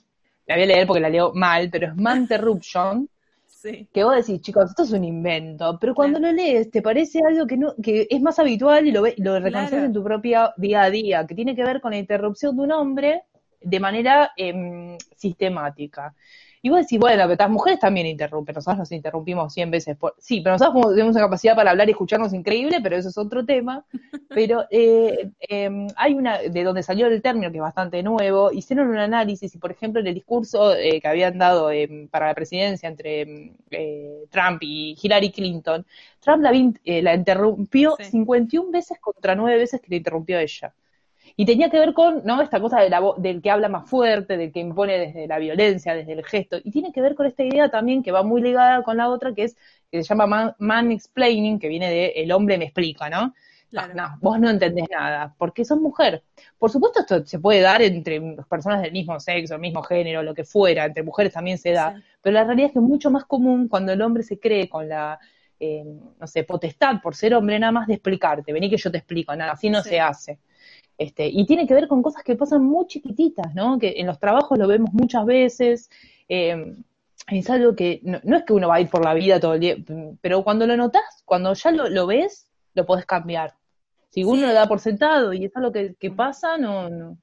[0.49, 3.09] la voy a leer porque la leo mal, pero es Manterruption.
[3.61, 3.89] Sí.
[3.93, 7.45] Que vos decís, chicos, esto es un invento, pero cuando lo lees te parece algo
[7.45, 10.91] que no, que es más habitual y lo, lo reconoces en tu propio día a
[10.91, 13.23] día, que tiene que ver con la interrupción de un hombre
[13.61, 16.15] de manera em, sistemática.
[16.63, 20.15] Y vos decís, bueno, pero las mujeres también interrumpen, nosotros nos interrumpimos 100 veces por...
[20.19, 23.45] Sí, pero nosotros tenemos una capacidad para hablar y escucharnos increíble, pero eso es otro
[23.45, 23.85] tema.
[24.29, 28.89] Pero eh, em, hay una, de donde salió el término, que es bastante nuevo, hicieron
[28.89, 32.35] un análisis y, por ejemplo, en el discurso eh, que habían dado em, para la
[32.35, 35.85] presidencia entre em, eh, Trump y Hillary Clinton,
[36.21, 40.75] Trump la, la interrumpió 51 veces contra 9 veces que la interrumpió ella.
[41.41, 42.43] Y tenía que ver con, ¿no?
[42.43, 45.95] Esta cosa de la, del que habla más fuerte, del que impone desde la violencia,
[45.95, 46.59] desde el gesto.
[46.65, 49.33] Y tiene que ver con esta idea también que va muy ligada con la otra,
[49.33, 49.57] que es,
[49.89, 53.35] que se llama man, explaining, que viene de el hombre me explica, ¿no?
[53.71, 56.25] No, vos no entendés nada, porque sos mujer.
[56.59, 58.21] Por supuesto, esto se puede dar entre
[58.51, 62.35] personas del mismo sexo, mismo género, lo que fuera, entre mujeres también se da, pero
[62.35, 65.21] la realidad es que es mucho más común cuando el hombre se cree con la,
[65.61, 65.85] eh,
[66.19, 69.37] no sé, potestad por ser hombre nada más de explicarte, vení que yo te explico,
[69.37, 70.41] nada, así no se hace.
[70.99, 73.79] Este, y tiene que ver con cosas que pasan muy chiquititas, ¿no?
[73.79, 75.91] Que en los trabajos lo vemos muchas veces.
[76.29, 76.75] Eh,
[77.29, 79.61] es algo que no, es que uno va a ir por la vida todo el
[79.61, 79.77] día,
[80.21, 83.55] pero cuando lo notas, cuando ya lo, ves, lo podés cambiar.
[84.11, 87.19] Si uno lo da por sentado y es algo que, pasa, no, no.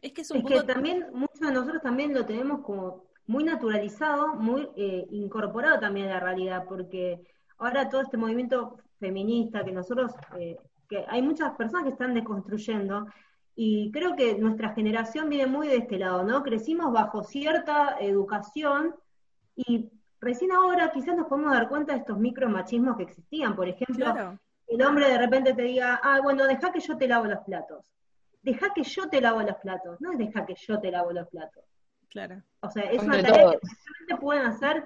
[0.00, 4.68] Es que, es, que también muchos de nosotros también lo tenemos como muy naturalizado, muy
[4.76, 7.20] eh, incorporado también a la realidad, porque
[7.58, 10.56] ahora todo este movimiento feminista que nosotros eh,
[10.90, 13.06] que hay muchas personas que están deconstruyendo,
[13.54, 16.42] Y creo que nuestra generación viene muy de este lado, ¿no?
[16.42, 18.94] Crecimos bajo cierta educación
[19.54, 23.54] y recién ahora quizás nos podemos dar cuenta de estos micromachismos que existían.
[23.56, 27.26] Por ejemplo, el hombre de repente te diga, ah, bueno, deja que yo te lavo
[27.26, 27.84] los platos.
[28.42, 31.28] Deja que yo te lavo los platos, no es deja que yo te lavo los
[31.28, 31.64] platos.
[32.08, 32.42] Claro.
[32.60, 33.58] O sea, es una tarea que
[34.08, 34.84] que pueden hacer.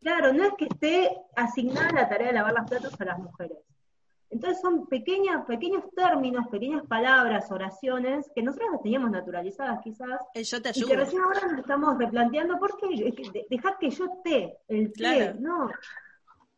[0.00, 3.58] Claro, no es que esté asignada la tarea de lavar los platos a las mujeres.
[4.34, 5.44] Entonces son pequeños
[5.94, 10.20] términos, pequeñas palabras, oraciones que nosotros las teníamos naturalizadas quizás.
[10.34, 10.86] El yo te ayudo.
[10.86, 13.46] Y que recién ahora nos estamos replanteando, ¿por qué?
[13.48, 15.70] Dejar que yo te, el te, no.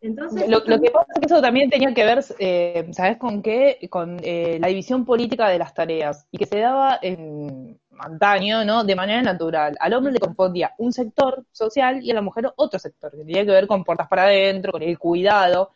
[0.01, 3.87] Entonces, lo, que pasa es que eso también tenía que ver, eh, ¿sabes con qué?
[3.91, 8.85] Con eh, la división política de las tareas y que se daba en antaño, ¿no?
[8.85, 9.77] De manera natural.
[9.81, 13.45] Al hombre le correspondía un sector social y a la mujer otro sector, que tenía
[13.45, 15.73] que ver con puertas para adentro, con el cuidado.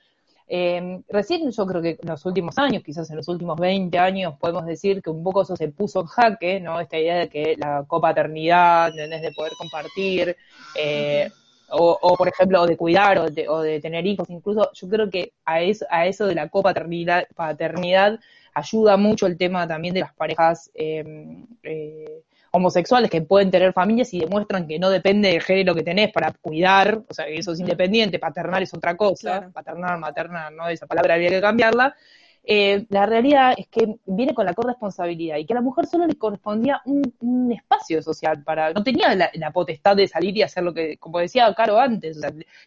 [0.53, 4.35] Eh, recién yo creo que en los últimos años, quizás en los últimos 20 años,
[4.41, 6.81] podemos decir que un poco eso se puso en jaque, ¿no?
[6.81, 10.37] Esta idea de que la copaternidad, De poder compartir,
[10.75, 11.31] eh,
[11.71, 15.33] o, por ejemplo, de cuidar o de, o de, tener hijos, incluso yo creo que
[15.45, 18.19] a eso, a eso de la copaternidad paternidad
[18.53, 24.13] ayuda mucho el tema también de las parejas eh, eh, homosexuales que pueden tener familias
[24.13, 27.53] y demuestran que no depende del género que tenés para cuidar, o sea, que eso
[27.53, 31.95] es independiente, paternal es otra cosa, paternal, materna, no, esa palabra habría que cambiarla,
[32.43, 36.07] eh, la realidad es que viene con la corresponsabilidad y que a la mujer solo
[36.07, 40.73] le correspondía un, espacio social para, no tenía la, potestad de salir y hacer lo
[40.73, 42.17] que, como decía Caro antes,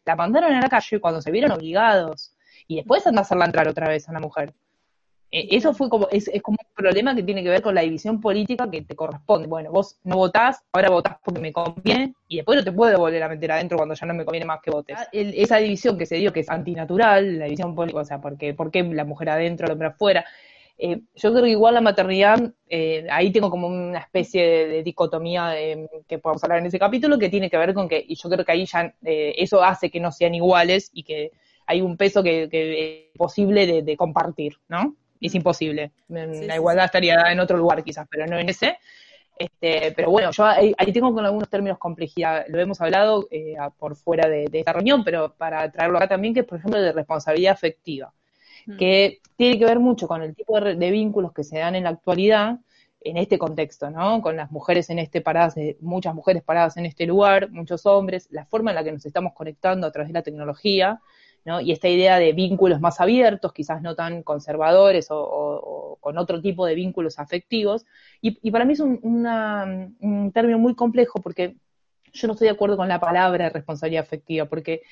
[0.06, 2.36] la mandaron a la calle cuando se vieron obligados
[2.68, 4.54] y después anda a hacerla entrar otra vez a la mujer.
[5.34, 8.22] Eh, eso fue como, es, como un problema que tiene que ver con la división
[8.22, 9.48] política que te corresponde.
[9.48, 13.24] Bueno, vos no votás, ahora votás porque me conviene, y después no te puedo volver
[13.24, 14.96] a meter adentro cuando ya no me conviene más que votes.
[14.96, 18.54] Ah, esa división que se dio, que es antinatural, la división política, o sea, porque,
[18.54, 20.24] ¿por qué la mujer adentro, el hombre afuera?
[20.78, 25.56] Eh, yo creo que igual la maternidad, eh, ahí tengo como una especie de, dicotomía
[26.08, 28.46] que podemos hablar en ese capítulo, que tiene que ver con que, y yo creo
[28.46, 31.32] que ahí ya eso hace que no sean iguales y que
[31.66, 34.96] hay un peso que, es posible de compartir, ¿no?
[35.28, 35.92] Es imposible.
[36.08, 38.78] la igualdad estaría en otro lugar quizás, pero no en ese.
[39.38, 43.96] Este, pero bueno, yo ahí, tengo con algunos términos complejidad, lo hemos hablado eh, por
[43.96, 47.54] fuera de, esta reunión, pero para traerlo acá también, que es por ejemplo de responsabilidad
[47.54, 48.14] afectiva,
[48.68, 48.78] mm.
[48.78, 51.90] que tiene que ver mucho con el tipo de, vínculos que se dan en la
[51.90, 52.60] actualidad,
[53.02, 54.22] en este contexto, ¿no?
[54.22, 58.46] Con las mujeres en este paradas, muchas mujeres paradas en este lugar, muchos hombres, la
[58.46, 61.02] forma en la que nos estamos conectando a través de la tecnología,
[61.62, 66.66] y esta idea de vínculos más abiertos, quizás no tan conservadores o, con otro tipo
[66.66, 67.86] de vínculos afectivos.
[68.22, 71.56] Y, para mí es un, término muy complejo porque
[72.14, 74.84] yo no estoy de acuerdo con la palabra responsabilidad afectiva, porque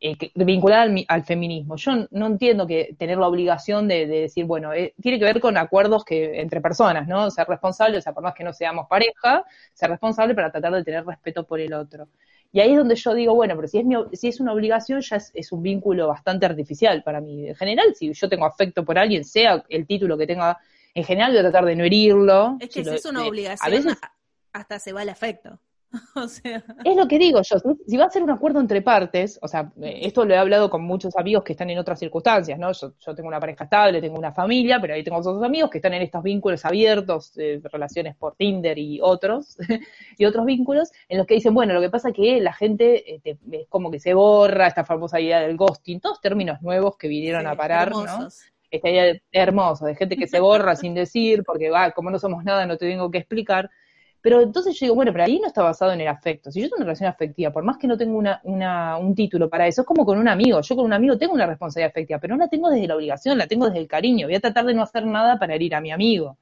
[0.00, 1.76] eh, vincular al, feminismo.
[1.76, 5.56] Yo no entiendo que tener la obligación de, decir, bueno, eh, tiene que ver con
[5.58, 7.30] acuerdos que entre personas, ¿no?
[7.30, 9.44] Ser responsable, o sea, por más que no seamos pareja,
[9.74, 12.08] ser responsable para tratar de tener respeto por el otro.
[12.50, 15.00] Y ahí es donde yo digo, bueno, pero si es, mi, si es una obligación,
[15.00, 17.48] ya es, un vínculo bastante artificial para mí.
[17.48, 20.58] En general, si yo tengo afecto por alguien, sea el título que tenga,
[20.94, 22.56] en general voy a tratar de no herirlo.
[22.60, 23.98] Es que si, es una obligación, a veces,
[24.52, 25.60] hasta se va el afecto.
[26.14, 26.62] o sea.
[26.84, 29.72] Es lo que digo yo, si va a ser un acuerdo entre partes, o sea,
[29.80, 32.72] eh, esto lo he hablado con muchos amigos que están en otras circunstancias, ¿no?
[32.72, 35.78] Yo, yo tengo una pareja estable, tengo una familia, pero ahí tengo otros amigos que
[35.78, 39.56] están en estos vínculos abiertos, eh, relaciones por Tinder y otros,
[40.18, 43.14] y otros vínculos, en los que dicen, bueno, lo que pasa es que la gente
[43.24, 47.08] eh, es como que se borra esta famosa idea del ghosting, todos términos nuevos que
[47.08, 48.28] vinieron a parar, ¿no?
[48.70, 52.44] Esta idea hermosa, de gente que se borra sin decir, porque va, como no somos
[52.44, 53.70] nada, no te tengo que explicar.
[54.28, 56.52] Pero entonces yo digo, bueno, pero ahí no está basado en el afecto.
[56.52, 59.48] Si yo tengo una relación afectiva, por más que no tengo una, una, un título
[59.48, 60.60] para eso, es como con un amigo.
[60.60, 63.38] Yo con un amigo tengo una responsabilidad afectiva, pero no la tengo desde la obligación,
[63.38, 64.26] la tengo desde el cariño.
[64.26, 66.36] Voy a tratar de no hacer nada para herir a mi amigo.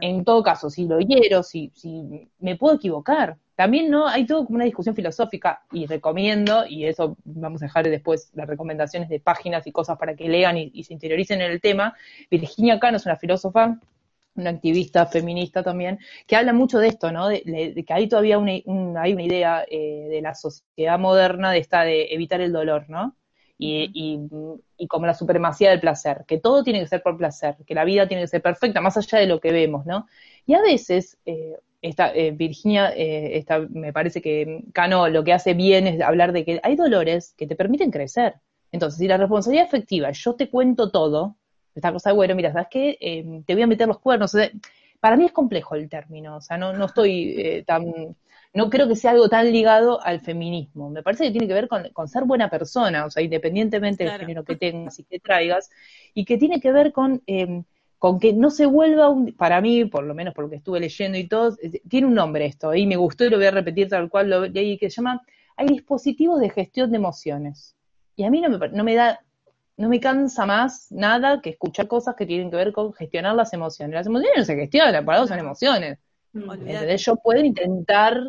[0.00, 3.36] En todo caso, si lo hiero, si, si me puedo equivocar.
[3.54, 7.84] También no hay todo como una discusión filosófica y recomiendo, y eso vamos a dejar
[7.84, 11.50] después las recomendaciones de páginas y cosas para que lean y, y se interioricen en
[11.50, 11.94] el tema.
[12.30, 13.78] Virginia Cano es una filósofa
[14.36, 17.28] una activista feminista también, que habla mucho de esto, ¿no?
[17.28, 18.52] De, que hay todavía una,
[19.00, 23.16] hay una idea eh, de la sociedad moderna de esta de evitar el dolor, ¿no?
[23.56, 23.90] Y,
[24.76, 27.84] y, como la supremacía del placer, que todo tiene que ser por placer, que la
[27.84, 30.06] vida tiene que ser perfecta, más allá de lo que vemos, ¿no?
[30.44, 35.32] Y a veces, eh, esta, eh, Virginia, eh, esta, me parece que Cano lo que
[35.32, 38.34] hace bien es hablar de que hay dolores que te permiten crecer.
[38.72, 41.36] Entonces, si la responsabilidad efectiva, yo te cuento todo,
[41.74, 42.96] esta cosa de, bueno, mira, ¿sabes qué?
[43.00, 44.32] Em, te voy a meter los cuernos.
[45.00, 48.16] para mí es complejo el término, o sea, no, no estoy eh, tan,
[48.54, 50.88] no creo que sea algo tan ligado al feminismo.
[50.88, 54.44] Me parece que tiene que ver con, ser buena persona, o sea, independientemente del género
[54.44, 55.70] que tengas y que traigas,
[56.14, 57.64] y que tiene que ver con, em,
[57.98, 60.78] con que no se vuelva un, para mí, por lo menos por lo que estuve
[60.78, 61.56] leyendo y todo,
[61.88, 64.46] tiene un nombre esto, y me gustó y lo voy a repetir tal cual lo
[64.46, 65.22] leí, que se llama,
[65.56, 67.74] hay dispositivos de gestión de emociones.
[68.16, 69.20] Y a mí no me, no me da,
[69.76, 73.52] no me cansa más nada que escuchar cosas que tienen que ver con gestionar las
[73.52, 73.94] emociones.
[73.94, 75.98] Las emociones no se gestionan, para algo son emociones.
[76.32, 78.20] Entonces yo puedo intentar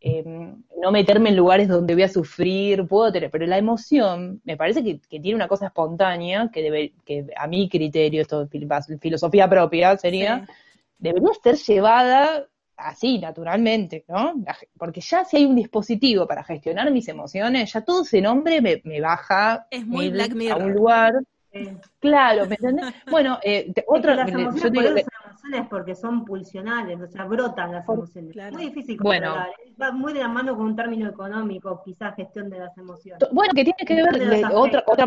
[0.00, 4.56] eh, no meterme en lugares donde voy a sufrir, puedo tener, pero la emoción me
[4.56, 9.98] parece que, tiene una cosa espontánea que debe, que a mi criterio, esto filosofía propia
[9.98, 10.46] sería,
[10.98, 12.46] debería ser llevada
[12.82, 14.34] así, naturalmente, ¿no?
[14.78, 18.80] Porque ya si hay un dispositivo para gestionar mis emociones, ya todo ese nombre me,
[18.84, 20.62] me baja es muy Black Mirror.
[20.62, 21.14] a un lugar.
[21.98, 22.86] Claro, ¿me entendés?
[23.10, 28.36] Bueno, eh, otro, yo digo que, emociones porque son pulsionales, o sea, brotan las emociones.
[28.36, 29.48] Es Muy difícil controlar.
[29.48, 29.74] ¿eh?
[29.80, 33.28] Va muy de la mano con un término económico, quizás gestión de las emociones.
[33.32, 35.06] Bueno, que tiene que ver otra, otra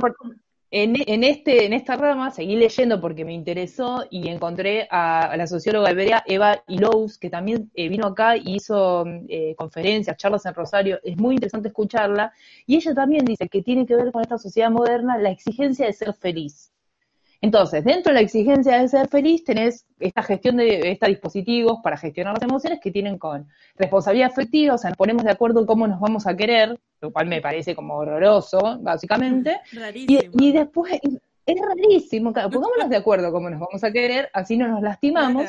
[0.76, 5.92] en, este, en esta rama seguí leyendo porque me interesó y encontré a, la socióloga
[5.92, 11.00] hebrea Eva Ilous, que también eh, vino acá y hizo eh, conferencias, charlas en Rosario.
[11.04, 12.34] Es muy interesante escucharla.
[12.66, 15.94] Y ella también dice que tiene que ver con esta sociedad moderna la exigencia de
[15.94, 16.72] ser feliz.
[17.40, 21.98] Entonces, dentro de la exigencia de ser feliz, tenés esta gestión de estos dispositivos para
[21.98, 25.86] gestionar las emociones que tienen con responsabilidad afectiva, o sea, nos ponemos de acuerdo cómo
[25.86, 29.60] nos vamos a querer, lo cual me parece como horroroso, básicamente.
[29.94, 30.94] Y, y, después,
[31.46, 35.46] es rarísimo, pongámonos de acuerdo cómo nos vamos a querer, así no nos lastimamos.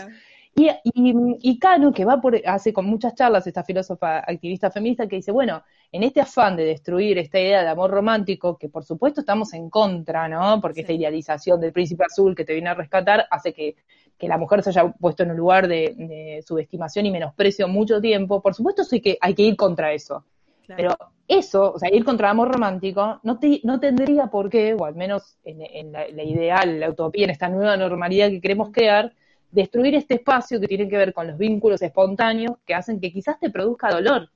[0.57, 5.17] Y, y, Cano, que va por, hace con muchas charlas, esta filósofa activista feminista, que
[5.17, 9.21] dice, bueno, en este afán de destruir esta idea de amor romántico, que por supuesto
[9.21, 10.61] estamos en contra, ¿no?
[10.61, 13.77] Porque esta idealización del príncipe azul que te viene a rescatar hace que,
[14.21, 18.40] la mujer se haya puesto en un lugar de, subestimación y menosprecio mucho tiempo.
[18.40, 20.25] Por supuesto sí que hay que ir contra eso.
[20.66, 20.96] Pero
[21.29, 24.94] eso, o sea, ir contra el amor romántico, no, no tendría por qué, o al
[24.94, 29.12] menos en, la, la ideal, la utopía, en esta nueva normalidad que queremos crear,
[29.50, 33.38] destruir este espacio que tiene que ver con los vínculos espontáneos que hacen que quizás
[33.38, 34.31] te produzca dolor.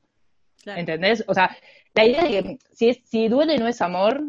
[0.64, 1.24] ¿Entendés?
[1.26, 1.56] O sea,
[1.94, 4.22] la idea de que si, es, si duele no es amor,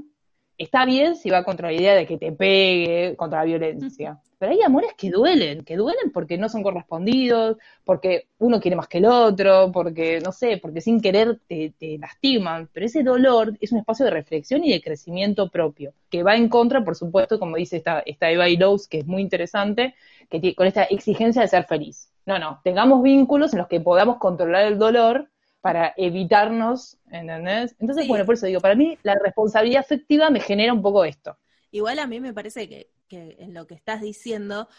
[0.59, 4.19] está bien si va contra la idea de que te pegue, contra la violencia.
[4.37, 8.87] Pero hay amores que duelen, que duelen porque no son correspondidos, porque uno quiere más
[8.87, 12.69] que el otro, porque, no sé, porque sin querer te, lastiman.
[12.71, 16.49] Pero ese dolor es un espacio de reflexión y de crecimiento propio, que va en
[16.49, 19.95] contra, por supuesto, como dice esta, esta Eva Ilous, que es muy interesante,
[20.29, 22.11] que con esta exigencia de ser feliz.
[22.25, 25.29] No, no, tengamos vínculos en los que podamos controlar el dolor
[25.61, 27.75] para evitarnos, ¿entendés?
[27.79, 31.37] Entonces, bueno, por eso digo, para mí la responsabilidad afectiva me genera un poco esto.
[31.71, 34.69] Igual a mí me parece que que en lo que estás diciendo,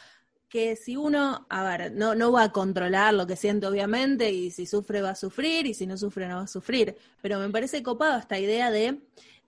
[0.49, 4.51] que si uno, a ver, no, no va a controlar lo que siente obviamente, y
[4.51, 7.51] si sufre va a sufrir, y si no sufre no va a sufrir, pero me
[7.51, 9.01] parece copado esta idea de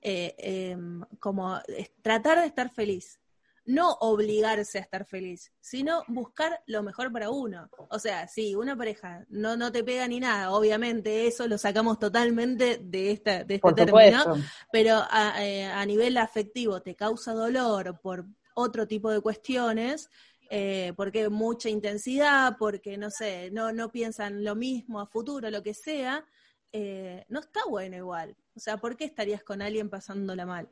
[0.02, 1.58] eh, em, como
[2.02, 3.18] tratar de estar feliz,
[3.64, 7.68] no obligarse a estar feliz, sino buscar lo mejor para uno.
[7.90, 11.98] O sea, si una pareja no, no te pega ni nada, obviamente eso lo sacamos
[11.98, 14.35] totalmente de, esta, de este término,
[14.72, 20.11] pero a, eh, a nivel afectivo te causa dolor por otro tipo de cuestiones,
[20.51, 25.62] eh, porque mucha intensidad, porque no sé, no, no piensan lo mismo a futuro, lo
[25.62, 26.27] que sea,
[26.72, 28.37] eh, no está bueno igual.
[28.55, 30.68] O sea, ¿por qué estarías con alguien pasándola mal?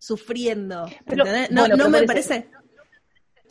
[0.00, 0.88] Sufriendo.
[1.50, 2.48] no, no me parece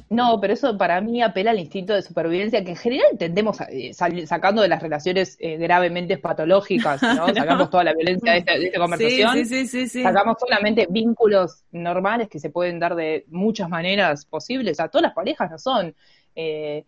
[0.10, 3.94] no, pero eso para mí apela al instinto de supervivencia que en general entendemos eh,
[3.94, 7.28] sacando de las relaciones eh, gravemente patológicas, ¿no?
[7.36, 9.46] Sacamos toda la violencia de esta, conversación.
[9.46, 14.72] Sí, sí, sí, sacamos solamente vínculos normales que se pueden dar de muchas maneras posibles.
[14.72, 15.94] O sea, todas las parejas no son.
[16.36, 16.86] Eh,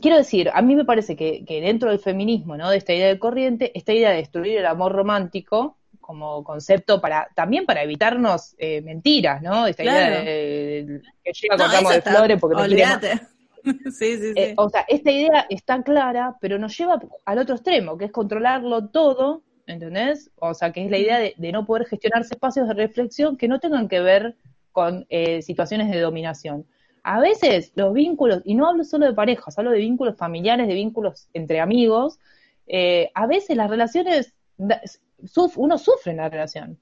[0.00, 2.70] quiero decir, a mí me parece que, que dentro del feminismo, ¿no?
[2.70, 7.28] De esta idea de corriente, esta idea de destruir el amor romántico, como concepto para
[7.34, 9.66] también para evitarnos eh, mentiras, ¿no?
[9.66, 13.20] Esta idea de, que llega con ramos de flores porque olvídate.
[13.64, 14.32] sí, sí, sí.
[14.36, 18.12] Eh, o sea, esta idea está clara, pero nos lleva al otro extremo, que es
[18.12, 20.30] controlarlo todo, ¿entendés?
[20.36, 23.58] O sea, que es la idea de, no poder gestionarse espacios de reflexión que no
[23.58, 24.36] tengan que ver
[24.72, 26.66] con eh, situaciones de dominación.
[27.02, 30.74] A veces los vínculos, y no hablo solo de parejas, hablo de vínculos familiares, de
[30.74, 32.18] vínculos entre amigos,
[33.14, 34.32] a veces las relaciones
[35.56, 36.78] uno sufre en la relación.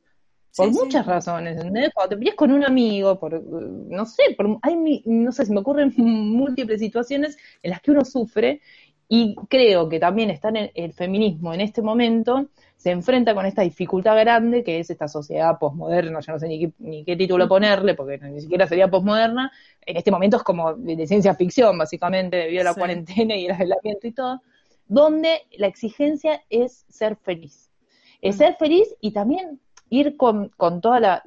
[0.55, 1.91] Por muchas razones, ¿entendés?
[1.95, 5.61] Cuando te peleas con un amigo, por, no sé, por, hay, no sé, se me
[5.61, 8.61] ocurren múltiples situaciones en las que uno sufre
[9.09, 13.63] y creo que también está en el, feminismo en este momento se enfrenta con esta
[13.63, 17.49] dificultad grande que es esta sociedad posmoderna, ya no sé ni qué, ni qué título
[17.49, 19.53] ponerle, porque ni siquiera sería posmoderna,
[19.87, 23.53] en este momento es como de, ciencia ficción, básicamente, debido a la cuarentena y el
[23.53, 24.43] aislamiento y todo,
[24.87, 27.62] donde la exigencia es ser feliz
[28.23, 29.61] es ser feliz y también
[29.91, 31.23] ir con, con toda la,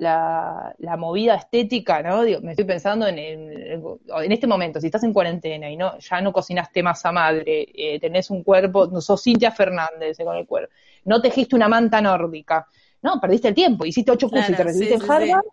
[0.80, 2.24] la, movida estética, ¿no?
[2.42, 6.34] me estoy pensando en, en, este momento, si estás en cuarentena y no ya no
[6.34, 10.74] cocinaste masa madre, eh, tenés un cuerpo, no sos Cintia Fernández con el cuerpo,
[11.04, 12.66] no tejiste una manta nórdica,
[13.04, 15.46] no, perdiste el tiempo, hiciste ocho cursos y te recibiste en Harvard,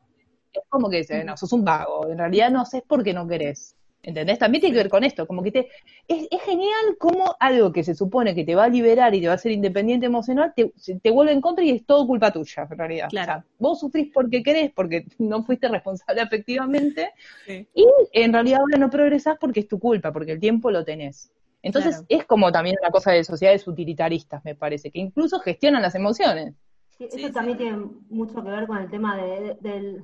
[0.51, 3.29] es como que dices, no, sos un vago, en realidad no sé por qué no
[3.29, 3.77] querés.
[4.05, 4.39] ¿Entendés?
[4.39, 5.69] También tiene que ver con esto, como que te...
[6.09, 9.35] Es, genial como algo que se supone que te va a liberar y te va
[9.35, 12.79] a hacer independiente emocional, te, te vuelve en contra y es todo culpa tuya, en
[12.79, 13.09] realidad.
[13.11, 13.45] Claro.
[13.59, 17.13] vos sufrís porque querés, porque no fuiste responsable efectivamente,
[17.47, 21.31] y en realidad ahora no progresás porque es tu culpa, porque el tiempo lo tenés.
[21.63, 25.95] Entonces es como también una cosa de sociedades utilitaristas, me parece, que incluso gestionan las
[25.95, 26.55] emociones.
[26.99, 30.03] Sí, eso también tiene mucho que ver con el tema del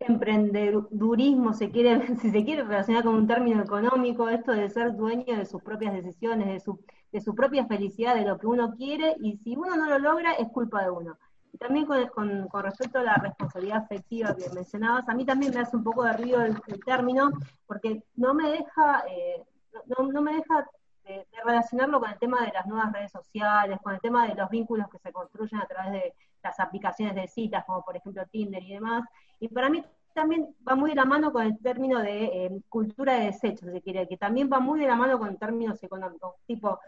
[0.00, 5.36] emprendedurismo, se quiere, si se quiere relacionar con un término económico, esto de ser dueño
[5.36, 6.80] de sus propias decisiones, de su,
[7.12, 10.32] de su propia felicidad, de lo que uno quiere, y si uno no lo logra,
[10.32, 11.18] es culpa de uno.
[11.58, 15.76] También con, con, respecto a la responsabilidad afectiva que mencionabas, a mí también me hace
[15.76, 17.30] un poco de ruido el, término,
[17.66, 19.42] porque no me deja, eh,
[19.86, 20.68] no, no, me deja
[21.04, 24.48] de, relacionarlo con el tema de las nuevas redes sociales, con el tema de los
[24.50, 28.62] vínculos que se construyen a través de las aplicaciones de citas, como por ejemplo Tinder
[28.62, 29.04] y demás,
[29.40, 29.84] y para mí
[30.14, 33.80] también va muy de la mano con el término de eh, cultura de desechos, si
[33.80, 36.78] quiere, que también va muy de la mano con términos económicos, tipo,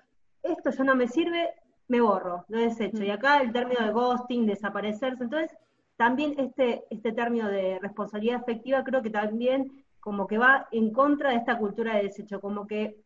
[0.42, 1.50] esto ya no me sirve,
[1.88, 3.02] me borro, lo desecho.
[3.04, 5.56] Y acá el término de ghosting, desaparecerse, entonces
[5.96, 11.30] también este, este término de responsabilidad afectiva creo que también como que va en contra
[11.30, 12.96] de esta cultura de desecho, como que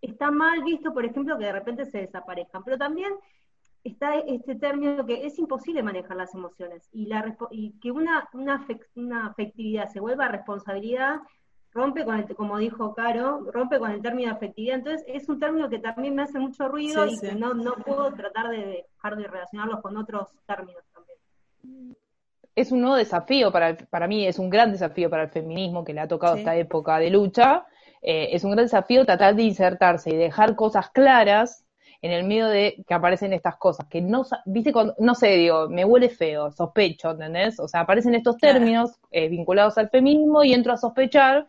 [0.00, 3.12] está mal visto, por ejemplo, que de repente se desaparezcan, pero también
[3.88, 8.66] está este término que es imposible manejar las emociones y, la, y que una, una,
[8.94, 11.20] una, afectividad se vuelva responsabilidad
[11.72, 15.38] rompe con el, como dijo Caro, rompe con el término de afectividad, entonces es un
[15.38, 19.16] término que también me hace mucho ruido y que no, no puedo tratar de dejar
[19.16, 21.96] de relacionarlos con otros términos también.
[22.54, 25.94] Es un nuevo desafío para, para mí, es un gran desafío para el feminismo que
[25.94, 27.66] le ha tocado esta época de lucha,
[28.02, 31.64] eh, es un gran desafío tratar de insertarse y dejar cosas claras
[32.00, 35.84] en el medio de que aparecen estas cosas, que no, viste, no sé, digo, me
[35.84, 37.58] huele feo, sospecho, ¿entendés?
[37.58, 41.46] O sea, aparecen estos términos eh, vinculados al feminismo y entro a sospechar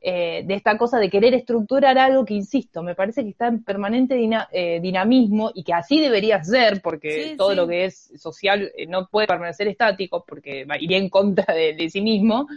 [0.00, 3.62] eh, de esta cosa de querer estructurar algo que, insisto, me parece que está en
[3.62, 4.18] permanente
[4.50, 9.28] eh, dinamismo y que así debería ser, porque todo lo que es social no puede
[9.28, 12.48] permanecer estático, porque iría en contra de, sí mismo.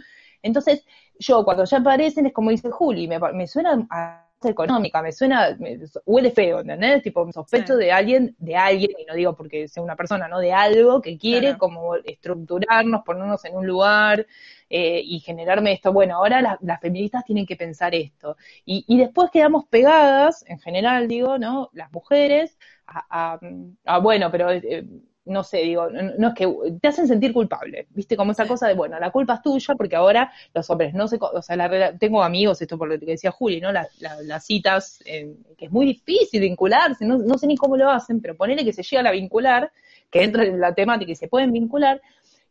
[0.42, 0.84] Entonces,
[1.20, 5.56] yo cuando ya aparecen es como dice Juli, me, me suena a económica, me suena,
[6.04, 7.02] huele feo, ¿entendés?
[7.02, 10.38] Tipo, sospecho de alguien, de alguien, y no digo porque sea una persona, ¿no?
[10.38, 14.26] De algo que quiere como estructurarnos, ponernos en un lugar
[14.68, 15.92] eh, y generarme esto.
[15.92, 18.36] Bueno, ahora las feministas tienen que pensar esto.
[18.64, 21.70] Y, y después quedamos pegadas, en general, digo, ¿no?
[21.72, 23.38] Las mujeres, a,
[23.84, 24.50] a, bueno, pero...
[24.50, 24.86] Eh,
[25.26, 26.48] no sé, digo, no, es que
[26.80, 28.16] te hacen sentir culpable, ¿viste?
[28.16, 31.18] Como esa cosa de, bueno, la culpa es tuya porque ahora los hombres no se,
[31.20, 33.72] o sea, la, tengo amigos, esto por lo que decía Juli, ¿no?
[33.72, 38.20] Las, citas, eh, que es muy difícil vincularse, no, no sé ni cómo lo hacen,
[38.20, 39.72] pero ponele que se llega a vincular,
[40.10, 42.00] que entra en la temática y se pueden vincular,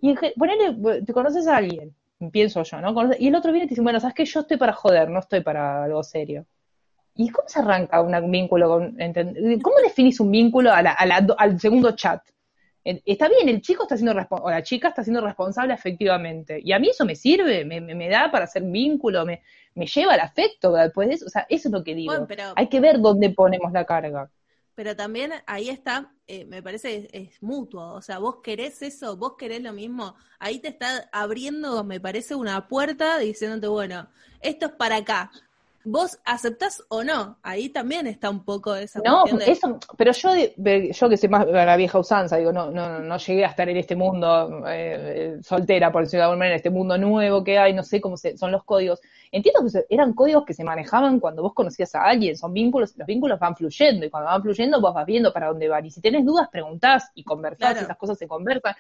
[0.02, 1.96] y ponele, te conoces a alguien,
[2.32, 2.94] pienso yo, ¿no?
[3.18, 5.20] Y el otro viene y te dice, bueno, sabes que yo estoy para joder, no
[5.20, 6.46] estoy para algo serio.
[7.16, 8.68] ¿Y cómo se arranca un vínculo?
[8.68, 8.98] Con,
[9.62, 12.22] ¿Cómo definís un vínculo al segundo chat?
[12.86, 16.62] Está bien, el chico está siendo o la chica está siendo responsable efectivamente.
[16.64, 19.42] Y a mí eso me sirve, me, me, da para hacer vínculo, me,
[19.74, 21.26] me lleva al afecto después de eso.
[21.26, 22.14] O sea, eso es lo que digo.
[22.56, 24.30] Hay que ver dónde ponemos la carga.
[24.76, 27.94] Pero también ahí está, eh, me parece, es, es, mutuo.
[27.94, 30.16] O sea, vos querés eso, vos querés lo mismo.
[30.38, 34.08] Ahí te está abriendo, me parece, una puerta diciéndote, bueno,
[34.42, 35.32] esto es para acá
[35.86, 37.38] vos aceptás o no.
[37.44, 41.78] Ahí también está un poco esa no, eso, pero yo, yo que soy más la
[41.78, 46.04] vieja usanza, digo, no, no, no llegué a estar en este mundo eh, soltera, por
[46.04, 48.64] decirlo de alguna manera, en este mundo nuevo que hay, no sé cómo son los
[48.64, 49.00] códigos.
[49.36, 53.06] Entiendo que eran códigos que se manejaban cuando vos conocías a alguien, son vínculos, los
[53.06, 55.86] vínculos van fluyendo, y cuando van fluyendo vos vas viendo para dónde van.
[55.86, 58.76] Y si tenés dudas, preguntás y conversás, esas cosas se conversan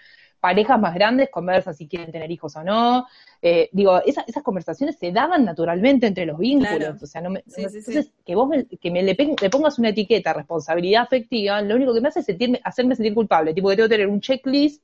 [0.45, 3.08] parejas más grandes conversan si quieren tener hijos o no.
[3.41, 7.01] Eh, digo, esas conversaciones se daban naturalmente entre los vínculos.
[7.01, 9.16] O sea, no me, entonces, que vos me, que me le,
[9.49, 13.56] pongas una etiqueta, responsabilidad afectiva, lo único que me hace es sentirme, hacerme sentir culpable.
[13.56, 14.84] Tipo que tengo que tener un checklist.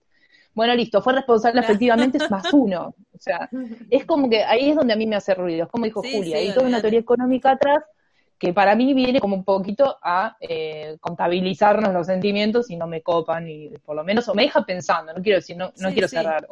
[0.54, 2.93] Bueno, listo, fue responsable efectivamente, es más uno.
[3.14, 3.49] O sea,
[3.89, 5.66] es como que ahí es donde a mí me hace ruido.
[5.66, 7.84] Es como dijo Julia, hay toda una teoría económica atrás
[8.41, 13.04] que para mí viene como un poquito a eh, contabilizarnos los sentimientos y no me
[13.04, 16.08] copan y por lo menos o me deja pensando, no quiero decir, no, no quiero
[16.08, 16.47] cerrar.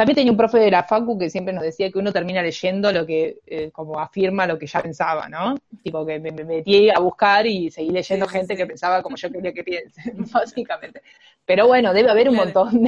[0.00, 2.90] También tenía un profe de la Facu que siempre nos decía que uno termina leyendo
[2.90, 5.56] lo que, eh, como afirma lo que ya pensaba, ¿no?
[5.82, 9.52] Tipo que me, metí a buscar y seguí leyendo gente que pensaba como yo quería
[9.52, 10.00] que piense,
[10.32, 11.02] básicamente.
[11.44, 12.84] Pero bueno, debe haber un montón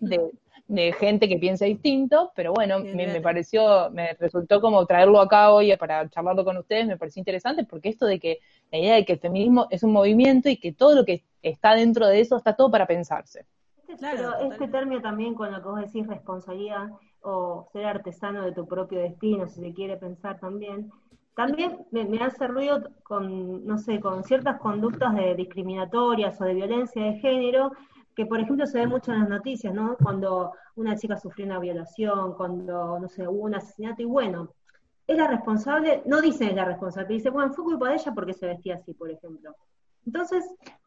[0.00, 0.32] de,
[0.66, 5.52] de, gente que piensa distinto, pero bueno, me, me, pareció, me resultó como traerlo acá
[5.52, 8.40] hoy para charlarlo con ustedes, me pareció interesante, porque esto de que
[8.72, 11.76] la idea de que el feminismo es un movimiento y que todo lo que está
[11.76, 13.46] dentro de eso está todo para pensarse.
[13.96, 16.88] Claro, Pero este término también con lo que vos decís responsabilidad
[17.22, 20.90] o ser artesano de tu propio destino, si se quiere pensar también,
[21.34, 27.02] también me, hace ruido con, no sé, con ciertas conductas de discriminatorias o de violencia
[27.02, 27.72] de género,
[28.14, 29.96] que por ejemplo se ve mucho en las noticias, ¿no?
[30.02, 34.52] Cuando una chica sufrió una violación, cuando, no sé, hubo un asesinato, y bueno,
[35.06, 38.34] es la responsable, no dicen es la responsable, dice, bueno, fue culpa de ella porque
[38.34, 39.54] se vestía así, por ejemplo.
[40.04, 40.44] Entonces...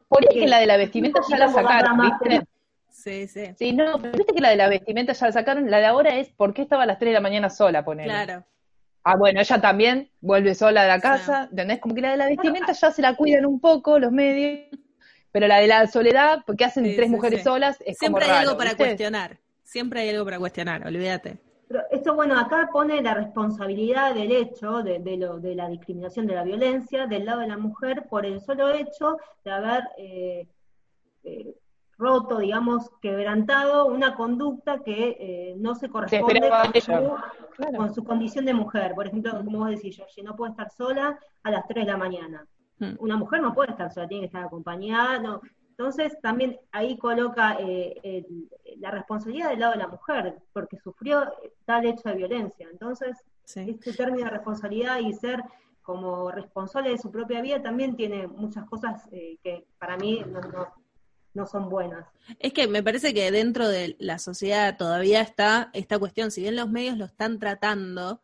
[0.07, 2.45] Por que la de la vestimenta ya la sacaron, ¿viste?
[2.91, 3.53] Sí, sí.
[3.57, 6.17] Sí, no, pero viste que la de la vestimenta ya la sacaron, la de ahora
[6.17, 8.05] es ¿por qué estaba a las 3 de la mañana sola, poner?
[8.05, 8.45] Claro.
[9.03, 11.79] Ah, bueno, ella también vuelve sola de la casa, ¿entendés?
[11.79, 14.67] Como que la de la vestimenta ya se la cuidan un poco los medios,
[15.31, 18.75] pero la de la soledad, porque hacen tres mujeres solas, es Siempre hay algo para
[18.75, 21.39] cuestionar, siempre hay algo para cuestionar, olvídate.
[21.67, 26.35] Pero esto, bueno, acá pone la responsabilidad del hecho, de, lo, de la discriminación, de
[26.35, 30.47] la violencia, del lado de la mujer, por el solo hecho de haber eh,
[31.23, 31.55] eh,
[32.01, 36.49] roto, digamos, quebrantado una conducta que eh, no se corresponde
[37.77, 38.93] con su, condición de mujer.
[38.95, 41.97] Por ejemplo, como vos decís, Georgie, no puede estar sola a las 3 de la
[41.97, 42.45] mañana.
[42.79, 42.95] Hmm.
[42.97, 45.19] Una mujer no puede estar sola, tiene que estar acompañada.
[45.19, 45.41] No.
[45.69, 48.25] Entonces, también ahí coloca eh,
[48.77, 51.31] la responsabilidad del lado de la mujer, porque sufrió
[51.65, 52.67] tal hecho de violencia.
[52.71, 55.43] Entonces, este término de responsabilidad y ser
[55.83, 60.41] como responsable de su propia vida también tiene muchas cosas eh, que para mí no,
[61.33, 62.05] no son buenas.
[62.39, 66.55] Es que me parece que dentro de la sociedad todavía está esta cuestión, si bien
[66.55, 68.21] los medios lo están tratando,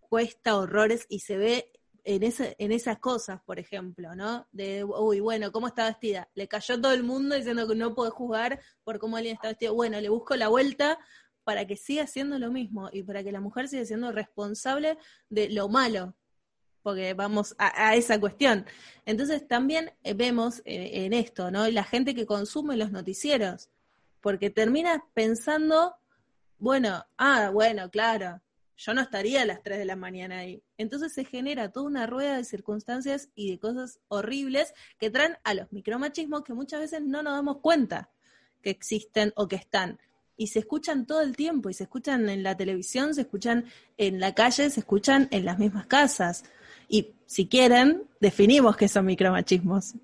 [0.00, 1.72] cuesta horrores y se ve
[2.04, 4.46] en, ese, en esas cosas, por ejemplo, ¿no?
[4.52, 6.28] De, uy, bueno, ¿cómo está vestida?
[6.34, 9.74] Le cayó todo el mundo diciendo que no puede jugar por cómo alguien está vestido.
[9.74, 10.98] Bueno, le busco la vuelta
[11.42, 14.98] para que siga haciendo lo mismo y para que la mujer siga siendo responsable
[15.28, 16.14] de lo malo
[16.86, 18.64] porque vamos a, esa cuestión.
[19.06, 21.68] Entonces también eh, vemos eh, en esto, ¿no?
[21.68, 23.70] La gente que consume los noticieros,
[24.20, 25.96] porque termina pensando,
[26.60, 28.40] bueno, ah, bueno, claro,
[28.76, 30.62] yo no estaría a las 3 de la mañana ahí.
[30.78, 35.54] Entonces se genera toda una rueda de circunstancias y de cosas horribles que traen a
[35.54, 38.10] los micromachismos que muchas veces no nos damos cuenta
[38.62, 39.98] que existen o que están.
[40.36, 43.64] Y se escuchan todo el tiempo, y se escuchan en la televisión, se escuchan
[43.96, 46.44] en la calle, se escuchan en las mismas casas.
[46.88, 49.94] Y si quieren, definimos qué son micromachismos.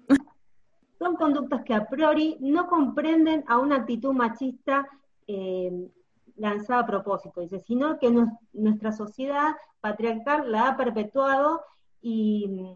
[0.98, 4.88] Son conductas que a priori no comprenden a una actitud machista
[5.26, 5.88] eh,
[6.36, 8.12] lanzada a propósito, dice, sino que
[8.52, 11.62] nuestra sociedad patriarcal la ha perpetuado
[12.00, 12.74] y,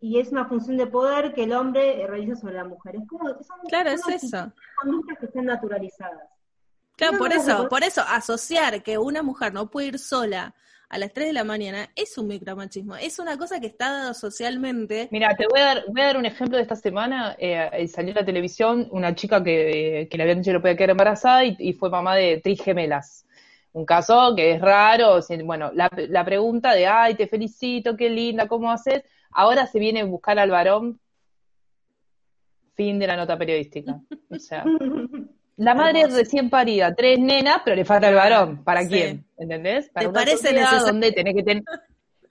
[0.00, 2.96] es una función de poder que el hombre realiza sobre la mujer.
[2.96, 4.52] Es como, son, claro, es eso.
[4.80, 6.28] Conductas que están naturalizadas.
[6.96, 10.54] Claro, por eso, por eso asociar que una mujer no puede ir sola
[10.90, 14.14] a las 3 de la mañana es un micromachismo, es una cosa que está dado
[14.14, 15.08] socialmente.
[15.10, 17.36] Mira, te voy a dar, voy a dar un ejemplo de esta semana.
[17.38, 20.60] Eh, eh salió en la televisión una chica que, que le habían dicho que no
[20.62, 23.26] podía quedar embarazada y, fue mamá de tres gemelas.
[23.72, 28.48] Un caso que es raro, bueno, la, la pregunta de, ay, te felicito, qué linda,
[28.48, 29.02] ¿cómo haces?
[29.30, 30.98] Ahora se viene a buscar al varón.
[32.74, 34.00] Fin de la nota periodística.
[34.30, 34.64] O sea,
[35.58, 38.62] La madre recién parida, tres nenas, pero le falta el varón.
[38.62, 39.24] ¿Para quién?
[39.36, 39.92] ¿Entendés?
[39.92, 40.86] ¿Te parece necesario?
[40.86, 41.64] donde tenés que tener...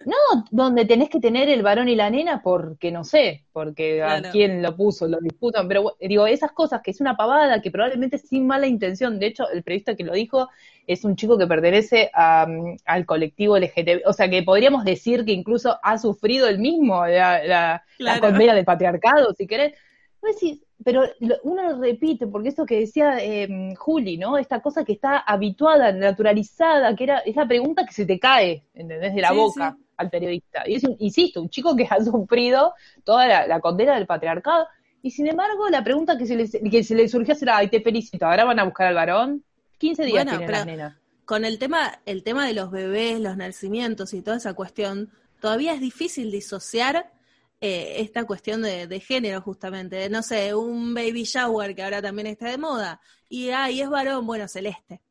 [0.05, 4.21] No, donde tenés que tener el varón y la nena porque no sé, porque a
[4.31, 8.17] quién lo puso, lo disputan, pero digo, esas cosas que es una pavada, que probablemente
[8.17, 10.47] sin mala intención, de hecho, el periodista que lo dijo
[10.85, 15.77] es un chico que pertenece al colectivo LGTB, o sea, que podríamos decir que incluso
[15.83, 19.73] ha sufrido el mismo la, la, condena del patriarcado, si querés.
[20.21, 21.03] No decís, pero
[21.43, 24.37] uno lo repite, porque esto que decía eh, Juli, ¿no?
[24.37, 28.63] Esta cosa que está habituada, naturalizada, que era, es la pregunta que se te cae,
[28.73, 29.15] ¿entendés?
[29.15, 30.63] De la boca al periodista.
[30.67, 32.73] Y es, insisto, un chico que ha sufrido
[33.03, 34.67] toda la, condena del patriarcado,
[35.01, 37.81] y sin embargo, la pregunta que se le, que se le surgió será, ay, te
[37.81, 39.43] felicito, ahora van a buscar al varón.
[39.79, 40.99] 15 días bueno, tiene la nena.
[41.25, 45.09] Con el tema, el tema de los bebés, los nacimientos y toda esa cuestión,
[45.39, 47.11] todavía es difícil disociar
[47.59, 52.49] eh, esta cuestión de, género justamente, no sé, un baby shower que ahora también está
[52.49, 55.01] de moda, y ahí es varón, bueno, celeste.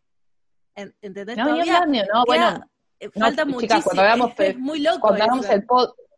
[0.74, 1.36] ¿Entendés?
[1.36, 2.70] No, no, bueno,
[3.00, 5.00] eh, falta muchísimo, cuando hagamos, es, muy loco.
[5.00, 5.66] Cuando hagamos, el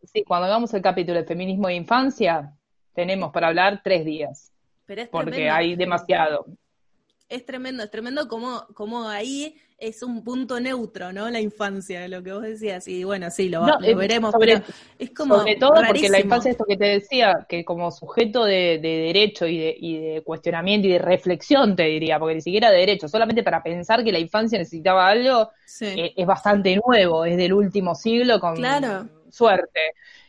[0.02, 2.54] sí, cuando hagamos el capítulo de feminismo e infancia,
[2.92, 4.52] tenemos para hablar tres días.
[5.10, 6.46] porque hay demasiado.
[7.28, 11.30] es tremendo, es tremendo como, como ahí es un punto neutro, ¿no?
[11.30, 12.88] La infancia, lo que vos decías.
[12.88, 13.64] Y bueno, sí, lo,
[13.96, 14.34] veremos.
[14.38, 14.60] pero
[14.98, 15.36] es como.
[15.36, 19.58] Sobre todo porque la infancia, esto que te decía, que como sujeto de, derecho y
[19.58, 23.44] de, y de, cuestionamiento y de reflexión, te diría, porque ni siquiera de derecho, solamente
[23.44, 25.50] para pensar que la infancia necesitaba algo,
[25.80, 28.56] eh, es bastante nuevo, es del último siglo con
[29.30, 29.80] suerte.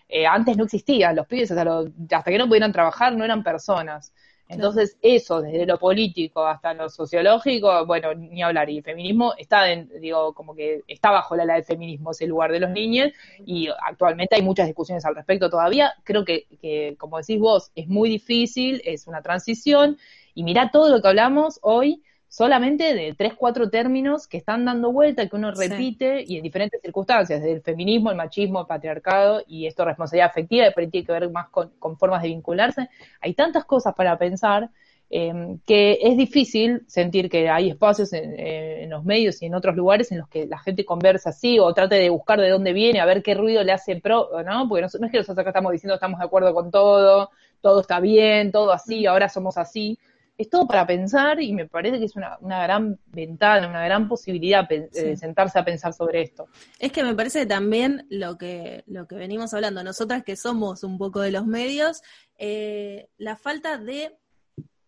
[0.07, 1.81] Eh, antes no existía, los pibes hasta,
[2.15, 4.13] hasta que no pudieran trabajar no eran personas.
[4.49, 8.67] Entonces, eso, desde lo político hasta lo sociológico, bueno, ni hablar.
[8.69, 12.51] Y el feminismo está, digo, como que está bajo la ley del feminismo, ese lugar
[12.51, 13.11] de los niños,
[13.45, 15.93] y actualmente hay muchas discusiones al respecto todavía.
[16.03, 19.97] Creo que, que, como decís vos, es muy difícil, es una transición,
[20.33, 24.93] y mirá todo lo que hablamos hoy, solamente de tres, cuatro términos que están dando
[24.93, 29.41] vuelta, que uno repite y en diferentes circunstancias, desde el feminismo, el machismo, el patriarcado
[29.47, 32.87] y esto responsabilidad afectiva, y tiene que ver más con, formas de vincularse.
[33.19, 34.69] Hay tantas cosas para pensar
[35.09, 40.11] eh, que es difícil sentir que hay espacios en, los medios y en otros lugares
[40.11, 43.05] en los que la gente conversa así o trate de buscar de dónde viene, a
[43.05, 44.69] ver qué ruido le hace pro, ¿no?
[44.69, 47.81] Porque no, no es que nosotros acá estamos diciendo estamos de acuerdo con todo, todo
[47.81, 49.97] está bien, todo así, ahora somos así
[50.39, 54.65] es todo para pensar y me parece que es una, gran ventana, una gran posibilidad
[54.69, 56.47] de sentarse a pensar sobre esto.
[56.79, 60.97] Es que me parece también lo que, lo que venimos hablando, nosotras que somos un
[60.97, 62.01] poco de los medios,
[62.37, 64.17] eh, la falta de,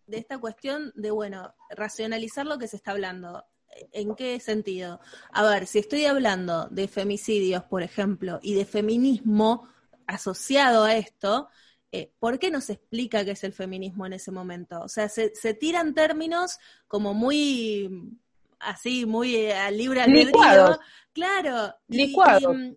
[0.06, 3.44] de esta cuestión de, bueno, racionalizar lo que se está hablando.
[3.92, 5.00] ¿En qué sentido?
[5.32, 9.68] A ver, si estoy hablando de femicidios, por ejemplo, y de feminismo
[10.06, 11.50] asociado a esto,
[11.94, 14.80] eh, ¿por qué no se explica qué es el feminismo en ese momento?
[14.80, 18.18] O sea, se, tiran términos como muy
[18.58, 20.80] así, muy eh, al libre albedrío.
[21.12, 21.74] Claro.
[21.88, 22.14] Y,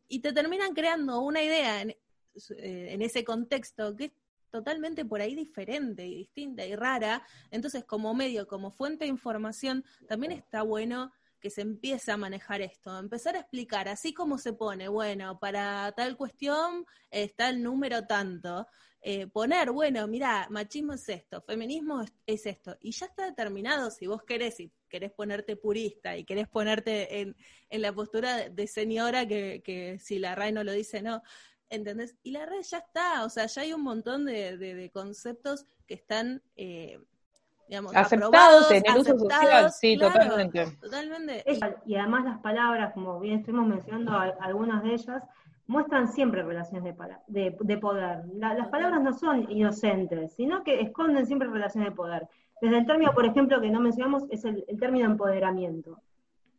[0.10, 4.12] y, te terminan creando una idea en, eh, en ese contexto que es
[4.52, 7.24] totalmente por ahí diferente y distinta y rara.
[7.52, 11.14] Entonces, como medio, como fuente de información, también está bueno
[11.46, 15.92] que se empiece a manejar esto, empezar a explicar, así como se pone, bueno, para
[15.92, 18.66] tal cuestión está el número tanto,
[19.00, 24.08] eh, poner, bueno, mira, machismo es esto, feminismo es, esto, y ya está determinado si
[24.08, 27.36] vos querés, y querés ponerte purista y querés ponerte en,
[27.70, 31.22] la postura de, señora que, si la RAE no lo dice, no,
[31.70, 32.16] ¿entendés?
[32.24, 36.42] Y la red ya está, o sea, ya hay un montón de, conceptos que están...
[36.56, 37.00] Eh,
[37.68, 40.66] digamos, aceptados, en el uso social, sí, totalmente.
[40.82, 41.44] totalmente.
[41.86, 45.24] Y además las palabras, como bien estuvimos mencionando algunas de ellas,
[45.68, 46.96] muestran siempre relaciones
[47.28, 48.24] de, de, poder.
[48.36, 52.28] las palabras no son inocentes, sino que esconden siempre relaciones de poder.
[52.62, 56.00] Desde el término, por ejemplo, que no mencionamos, es el, término empoderamiento.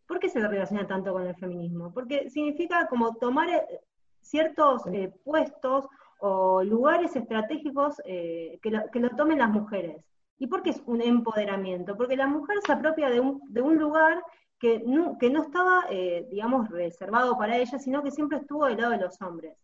[0.07, 1.93] ¿Por qué se relaciona tanto con el feminismo?
[1.93, 3.81] Porque significa como tomar eh,
[4.21, 5.87] ciertos eh, puestos
[6.21, 10.05] o lugares estratégicos eh, que, lo, que, lo, tomen las mujeres.
[10.39, 11.97] ¿Y por qué es un empoderamiento?
[11.97, 14.23] Porque la mujer se apropia de un, de un lugar
[14.59, 18.79] que no, que no estaba, eh, digamos, reservado para ella, sino que siempre estuvo del
[18.79, 19.57] lado de los hombres.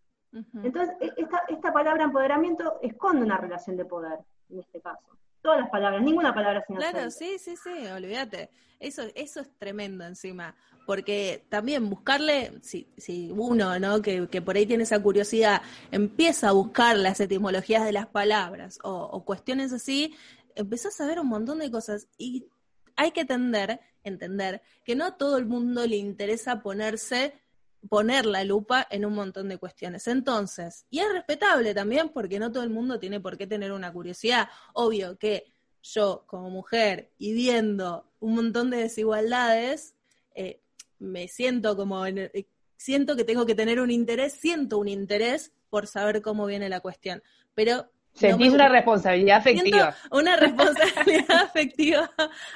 [0.62, 4.18] Entonces, e, esta, esta palabra empoderamiento esconde una relación de poder,
[4.48, 5.04] en este caso.
[5.42, 8.48] Todas las palabras, ninguna palabra sin Claro, sí, sí, sí, olvídate.
[8.78, 10.54] Eso, eso es tremendo encima,
[10.86, 14.00] porque también buscarle, si, si uno, ¿no?
[14.02, 18.78] Que, que, por ahí tiene esa curiosidad, empieza a buscar las etimologías de las palabras
[18.82, 20.14] o, o cuestiones así,
[20.56, 22.46] empezás a ver un montón de cosas y
[22.96, 27.34] hay que tender entender que no a todo el mundo le interesa ponerse,
[27.88, 30.06] poner la lupa en un montón de cuestiones.
[30.08, 33.92] Entonces, y es respetable también porque no todo el mundo tiene por qué tener una
[33.92, 34.48] curiosidad.
[34.74, 39.94] Obvio que yo como mujer y viendo un montón de desigualdades,
[40.34, 40.60] eh,
[40.98, 42.46] me siento como, eh,
[42.76, 46.80] siento que tengo que tener un interés, siento un interés por saber cómo viene la
[46.80, 47.22] cuestión.
[47.54, 49.96] Pero Sentís una responsabilidad afectiva.
[50.10, 52.10] Una responsabilidad afectiva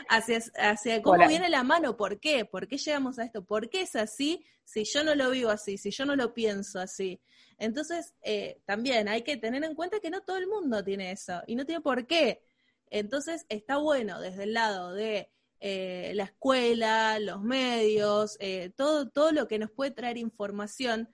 [0.09, 2.45] hacia, hacia cómo viene la mano, ¿por qué?
[2.45, 3.45] ¿Por qué llegamos a esto?
[3.45, 6.79] ¿Por qué es así si yo no lo vivo así, si yo no lo pienso
[6.79, 7.21] así?
[7.59, 11.43] Entonces, eh, también hay que tener en cuenta que no todo el mundo tiene eso
[11.47, 12.43] y no tiene por qué.
[12.91, 15.31] Entonces, está bueno desde el lado de
[15.61, 21.09] eh, la escuela, los medios, eh, todo, todo lo que nos puede traer información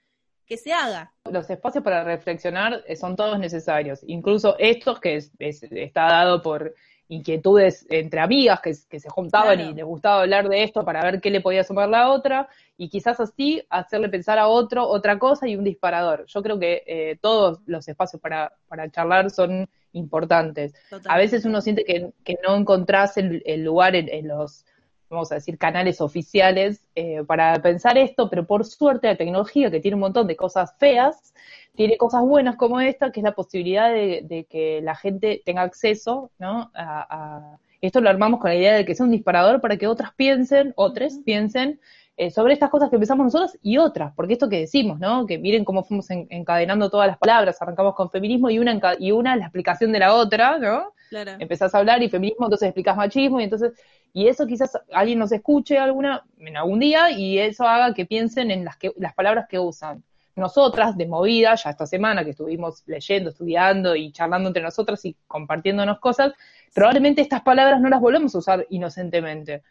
[0.46, 1.12] que se haga.
[1.30, 6.74] Los espacios para reflexionar eh, son todos necesarios, incluso estos que está dado por
[7.08, 11.30] inquietudes entre amigas que, se juntaban y les gustaba hablar de esto para ver qué
[11.30, 15.56] le podía sumar la otra y quizás así hacerle pensar a otro otra cosa y
[15.56, 16.24] un disparador.
[16.26, 20.72] Yo creo que eh, todos los espacios para, para charlar son importantes.
[21.06, 24.64] A veces uno siente que, no encontrás el, lugar en los
[25.12, 29.80] vamos a decir, canales oficiales eh, para pensar esto, pero por suerte la tecnología, que
[29.80, 31.34] tiene un montón de cosas feas,
[31.74, 36.30] tiene cosas buenas como esta, que es la posibilidad de, que la gente tenga acceso
[36.38, 36.70] ¿no?
[36.74, 40.14] a, esto lo armamos con la idea de que sea un disparador para que otras
[40.14, 41.80] piensen, otros piensen
[42.16, 45.26] eh, sobre estas cosas que pensamos nosotros y otras, porque esto que decimos, ¿no?
[45.26, 49.34] Que miren cómo fuimos encadenando todas las palabras, arrancamos con feminismo y una, y una
[49.34, 50.92] la explicación de la otra, ¿no?
[51.12, 51.32] Claro.
[51.38, 53.74] Empezás a hablar y feminismo, entonces explicás machismo y entonces,
[54.14, 58.50] y eso quizás alguien nos escuche alguna, en algún día y eso haga que piensen
[58.50, 60.02] en las, que, las palabras que usan.
[60.36, 65.14] Nosotras, de movida, ya esta semana que estuvimos leyendo, estudiando y charlando entre nosotras y
[65.26, 66.32] compartiéndonos cosas,
[66.74, 69.62] probablemente estas palabras no las volvemos a usar inocentemente,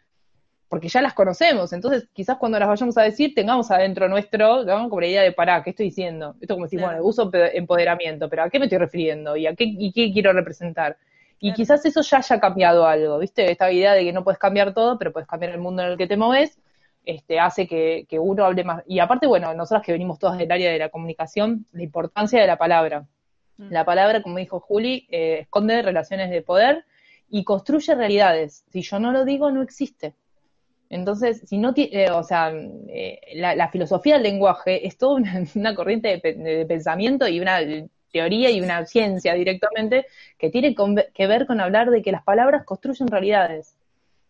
[0.68, 1.72] porque ya las conocemos.
[1.72, 4.88] Entonces, quizás cuando las vayamos a decir, tengamos adentro nuestro, ¿no?
[4.88, 6.36] como la idea de, pará, ¿qué estoy diciendo?
[6.40, 9.36] Esto como decimos, bueno, uso empoderamiento, pero ¿a qué me estoy refiriendo?
[9.36, 10.96] ¿Y a qué, y qué quiero representar?
[11.44, 13.50] Y quizás eso ya haya cambiado algo, ¿viste?
[13.50, 15.98] Esta idea de que no puedes cambiar todo, pero puedes cambiar el mundo en el
[15.98, 16.56] que te moves,
[17.04, 18.84] este, hace que, que uno hable más.
[18.86, 22.46] Y aparte, bueno, nosotras que venimos todas del área de la comunicación, la importancia de
[22.46, 23.08] la palabra.
[23.56, 23.72] Mm.
[23.72, 26.84] La palabra, como dijo Juli, eh, esconde relaciones de poder
[27.28, 28.64] y construye realidades.
[28.70, 30.14] Si yo no lo digo, no existe.
[30.90, 35.74] Entonces, si no tiene, eh, o sea, eh, la, filosofía del lenguaje es toda una,
[35.74, 37.58] corriente de, pensamiento y una
[38.12, 40.06] teoría y una ciencia directamente
[40.38, 40.74] que tiene
[41.14, 43.74] que ver con hablar de que las palabras construyen realidades.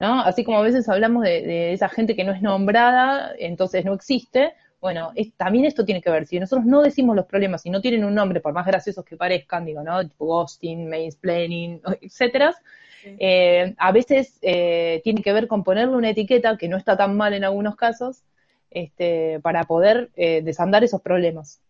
[0.01, 0.21] ¿no?
[0.21, 4.53] Así como a veces hablamos de, esa gente que no es nombrada, entonces no existe.
[4.81, 6.27] Bueno, también esto tiene que ver.
[6.27, 9.17] Si nosotros no decimos los problemas y no tienen un nombre, por más graciosos que
[9.17, 10.03] parezcan, digo, ¿no?
[10.03, 12.57] Tipo ghosting, mansplaining, etcétera,
[13.05, 17.17] eh, a veces eh, tiene que ver con ponerle una etiqueta, que no está tan
[17.17, 18.23] mal en algunos casos,
[18.71, 21.61] este, para poder eh, desandar esos problemas.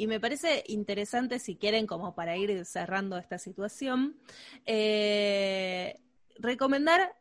[0.00, 4.16] Y me parece interesante, si quieren, como para ir cerrando esta situación,
[6.38, 7.14] recomendar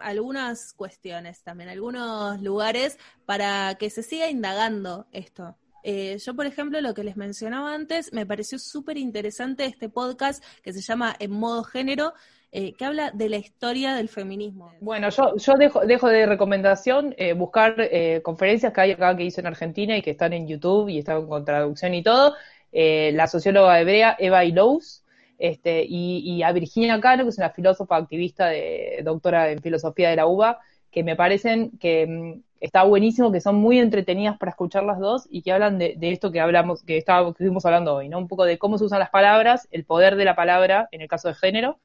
[0.00, 5.58] algunas cuestiones también, algunos lugares para que se siga indagando esto.
[5.82, 10.72] yo, por ejemplo, lo que les mencionaba antes, me pareció súper interesante este podcast que
[10.72, 12.14] se llama En modo género,
[12.56, 14.70] eh, que habla de la historia del feminismo.
[14.80, 19.40] Bueno, yo, yo dejo, de recomendación eh, buscar eh, conferencias que hay acá que hizo
[19.40, 22.36] en Argentina y que están en YouTube y están con traducción y todo.
[22.72, 25.02] la socióloga hebrea Eva Ilous,
[25.36, 30.16] este, y, a Virginia Cano, que es una filósofa activista de doctora en filosofía de
[30.16, 30.60] la UBA,
[30.92, 35.26] que me parecen que mm, está buenísimo, que son muy entretenidas para escuchar las dos
[35.28, 38.18] y que hablan de, esto que hablamos, que, estábamos, que estuvimos hablando hoy, ¿no?
[38.18, 41.08] Un poco de cómo se usan las palabras, el poder de la palabra en el
[41.08, 41.80] caso de género,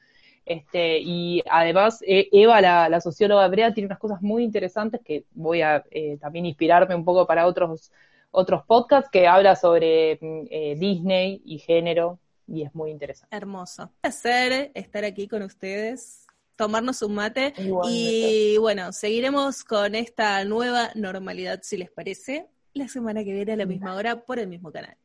[0.46, 5.62] este, y además, e, Eva, la, socióloga hebrea, tiene unas cosas muy interesantes que voy
[5.62, 7.92] a eh, también inspirarme un poco para otros,
[8.32, 13.36] otros podcasts que habla sobre mm, eh, Disney y género, y es muy interesante.
[13.36, 13.84] Hermoso.
[13.84, 16.26] Un placer estar aquí con ustedes,
[16.56, 23.24] tomarnos un mate, y bueno, seguiremos con esta nueva normalidad, si les parece, la semana
[23.24, 24.98] que viene a la misma hora por el mismo canal.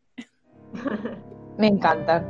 [1.59, 2.25] Me encanta.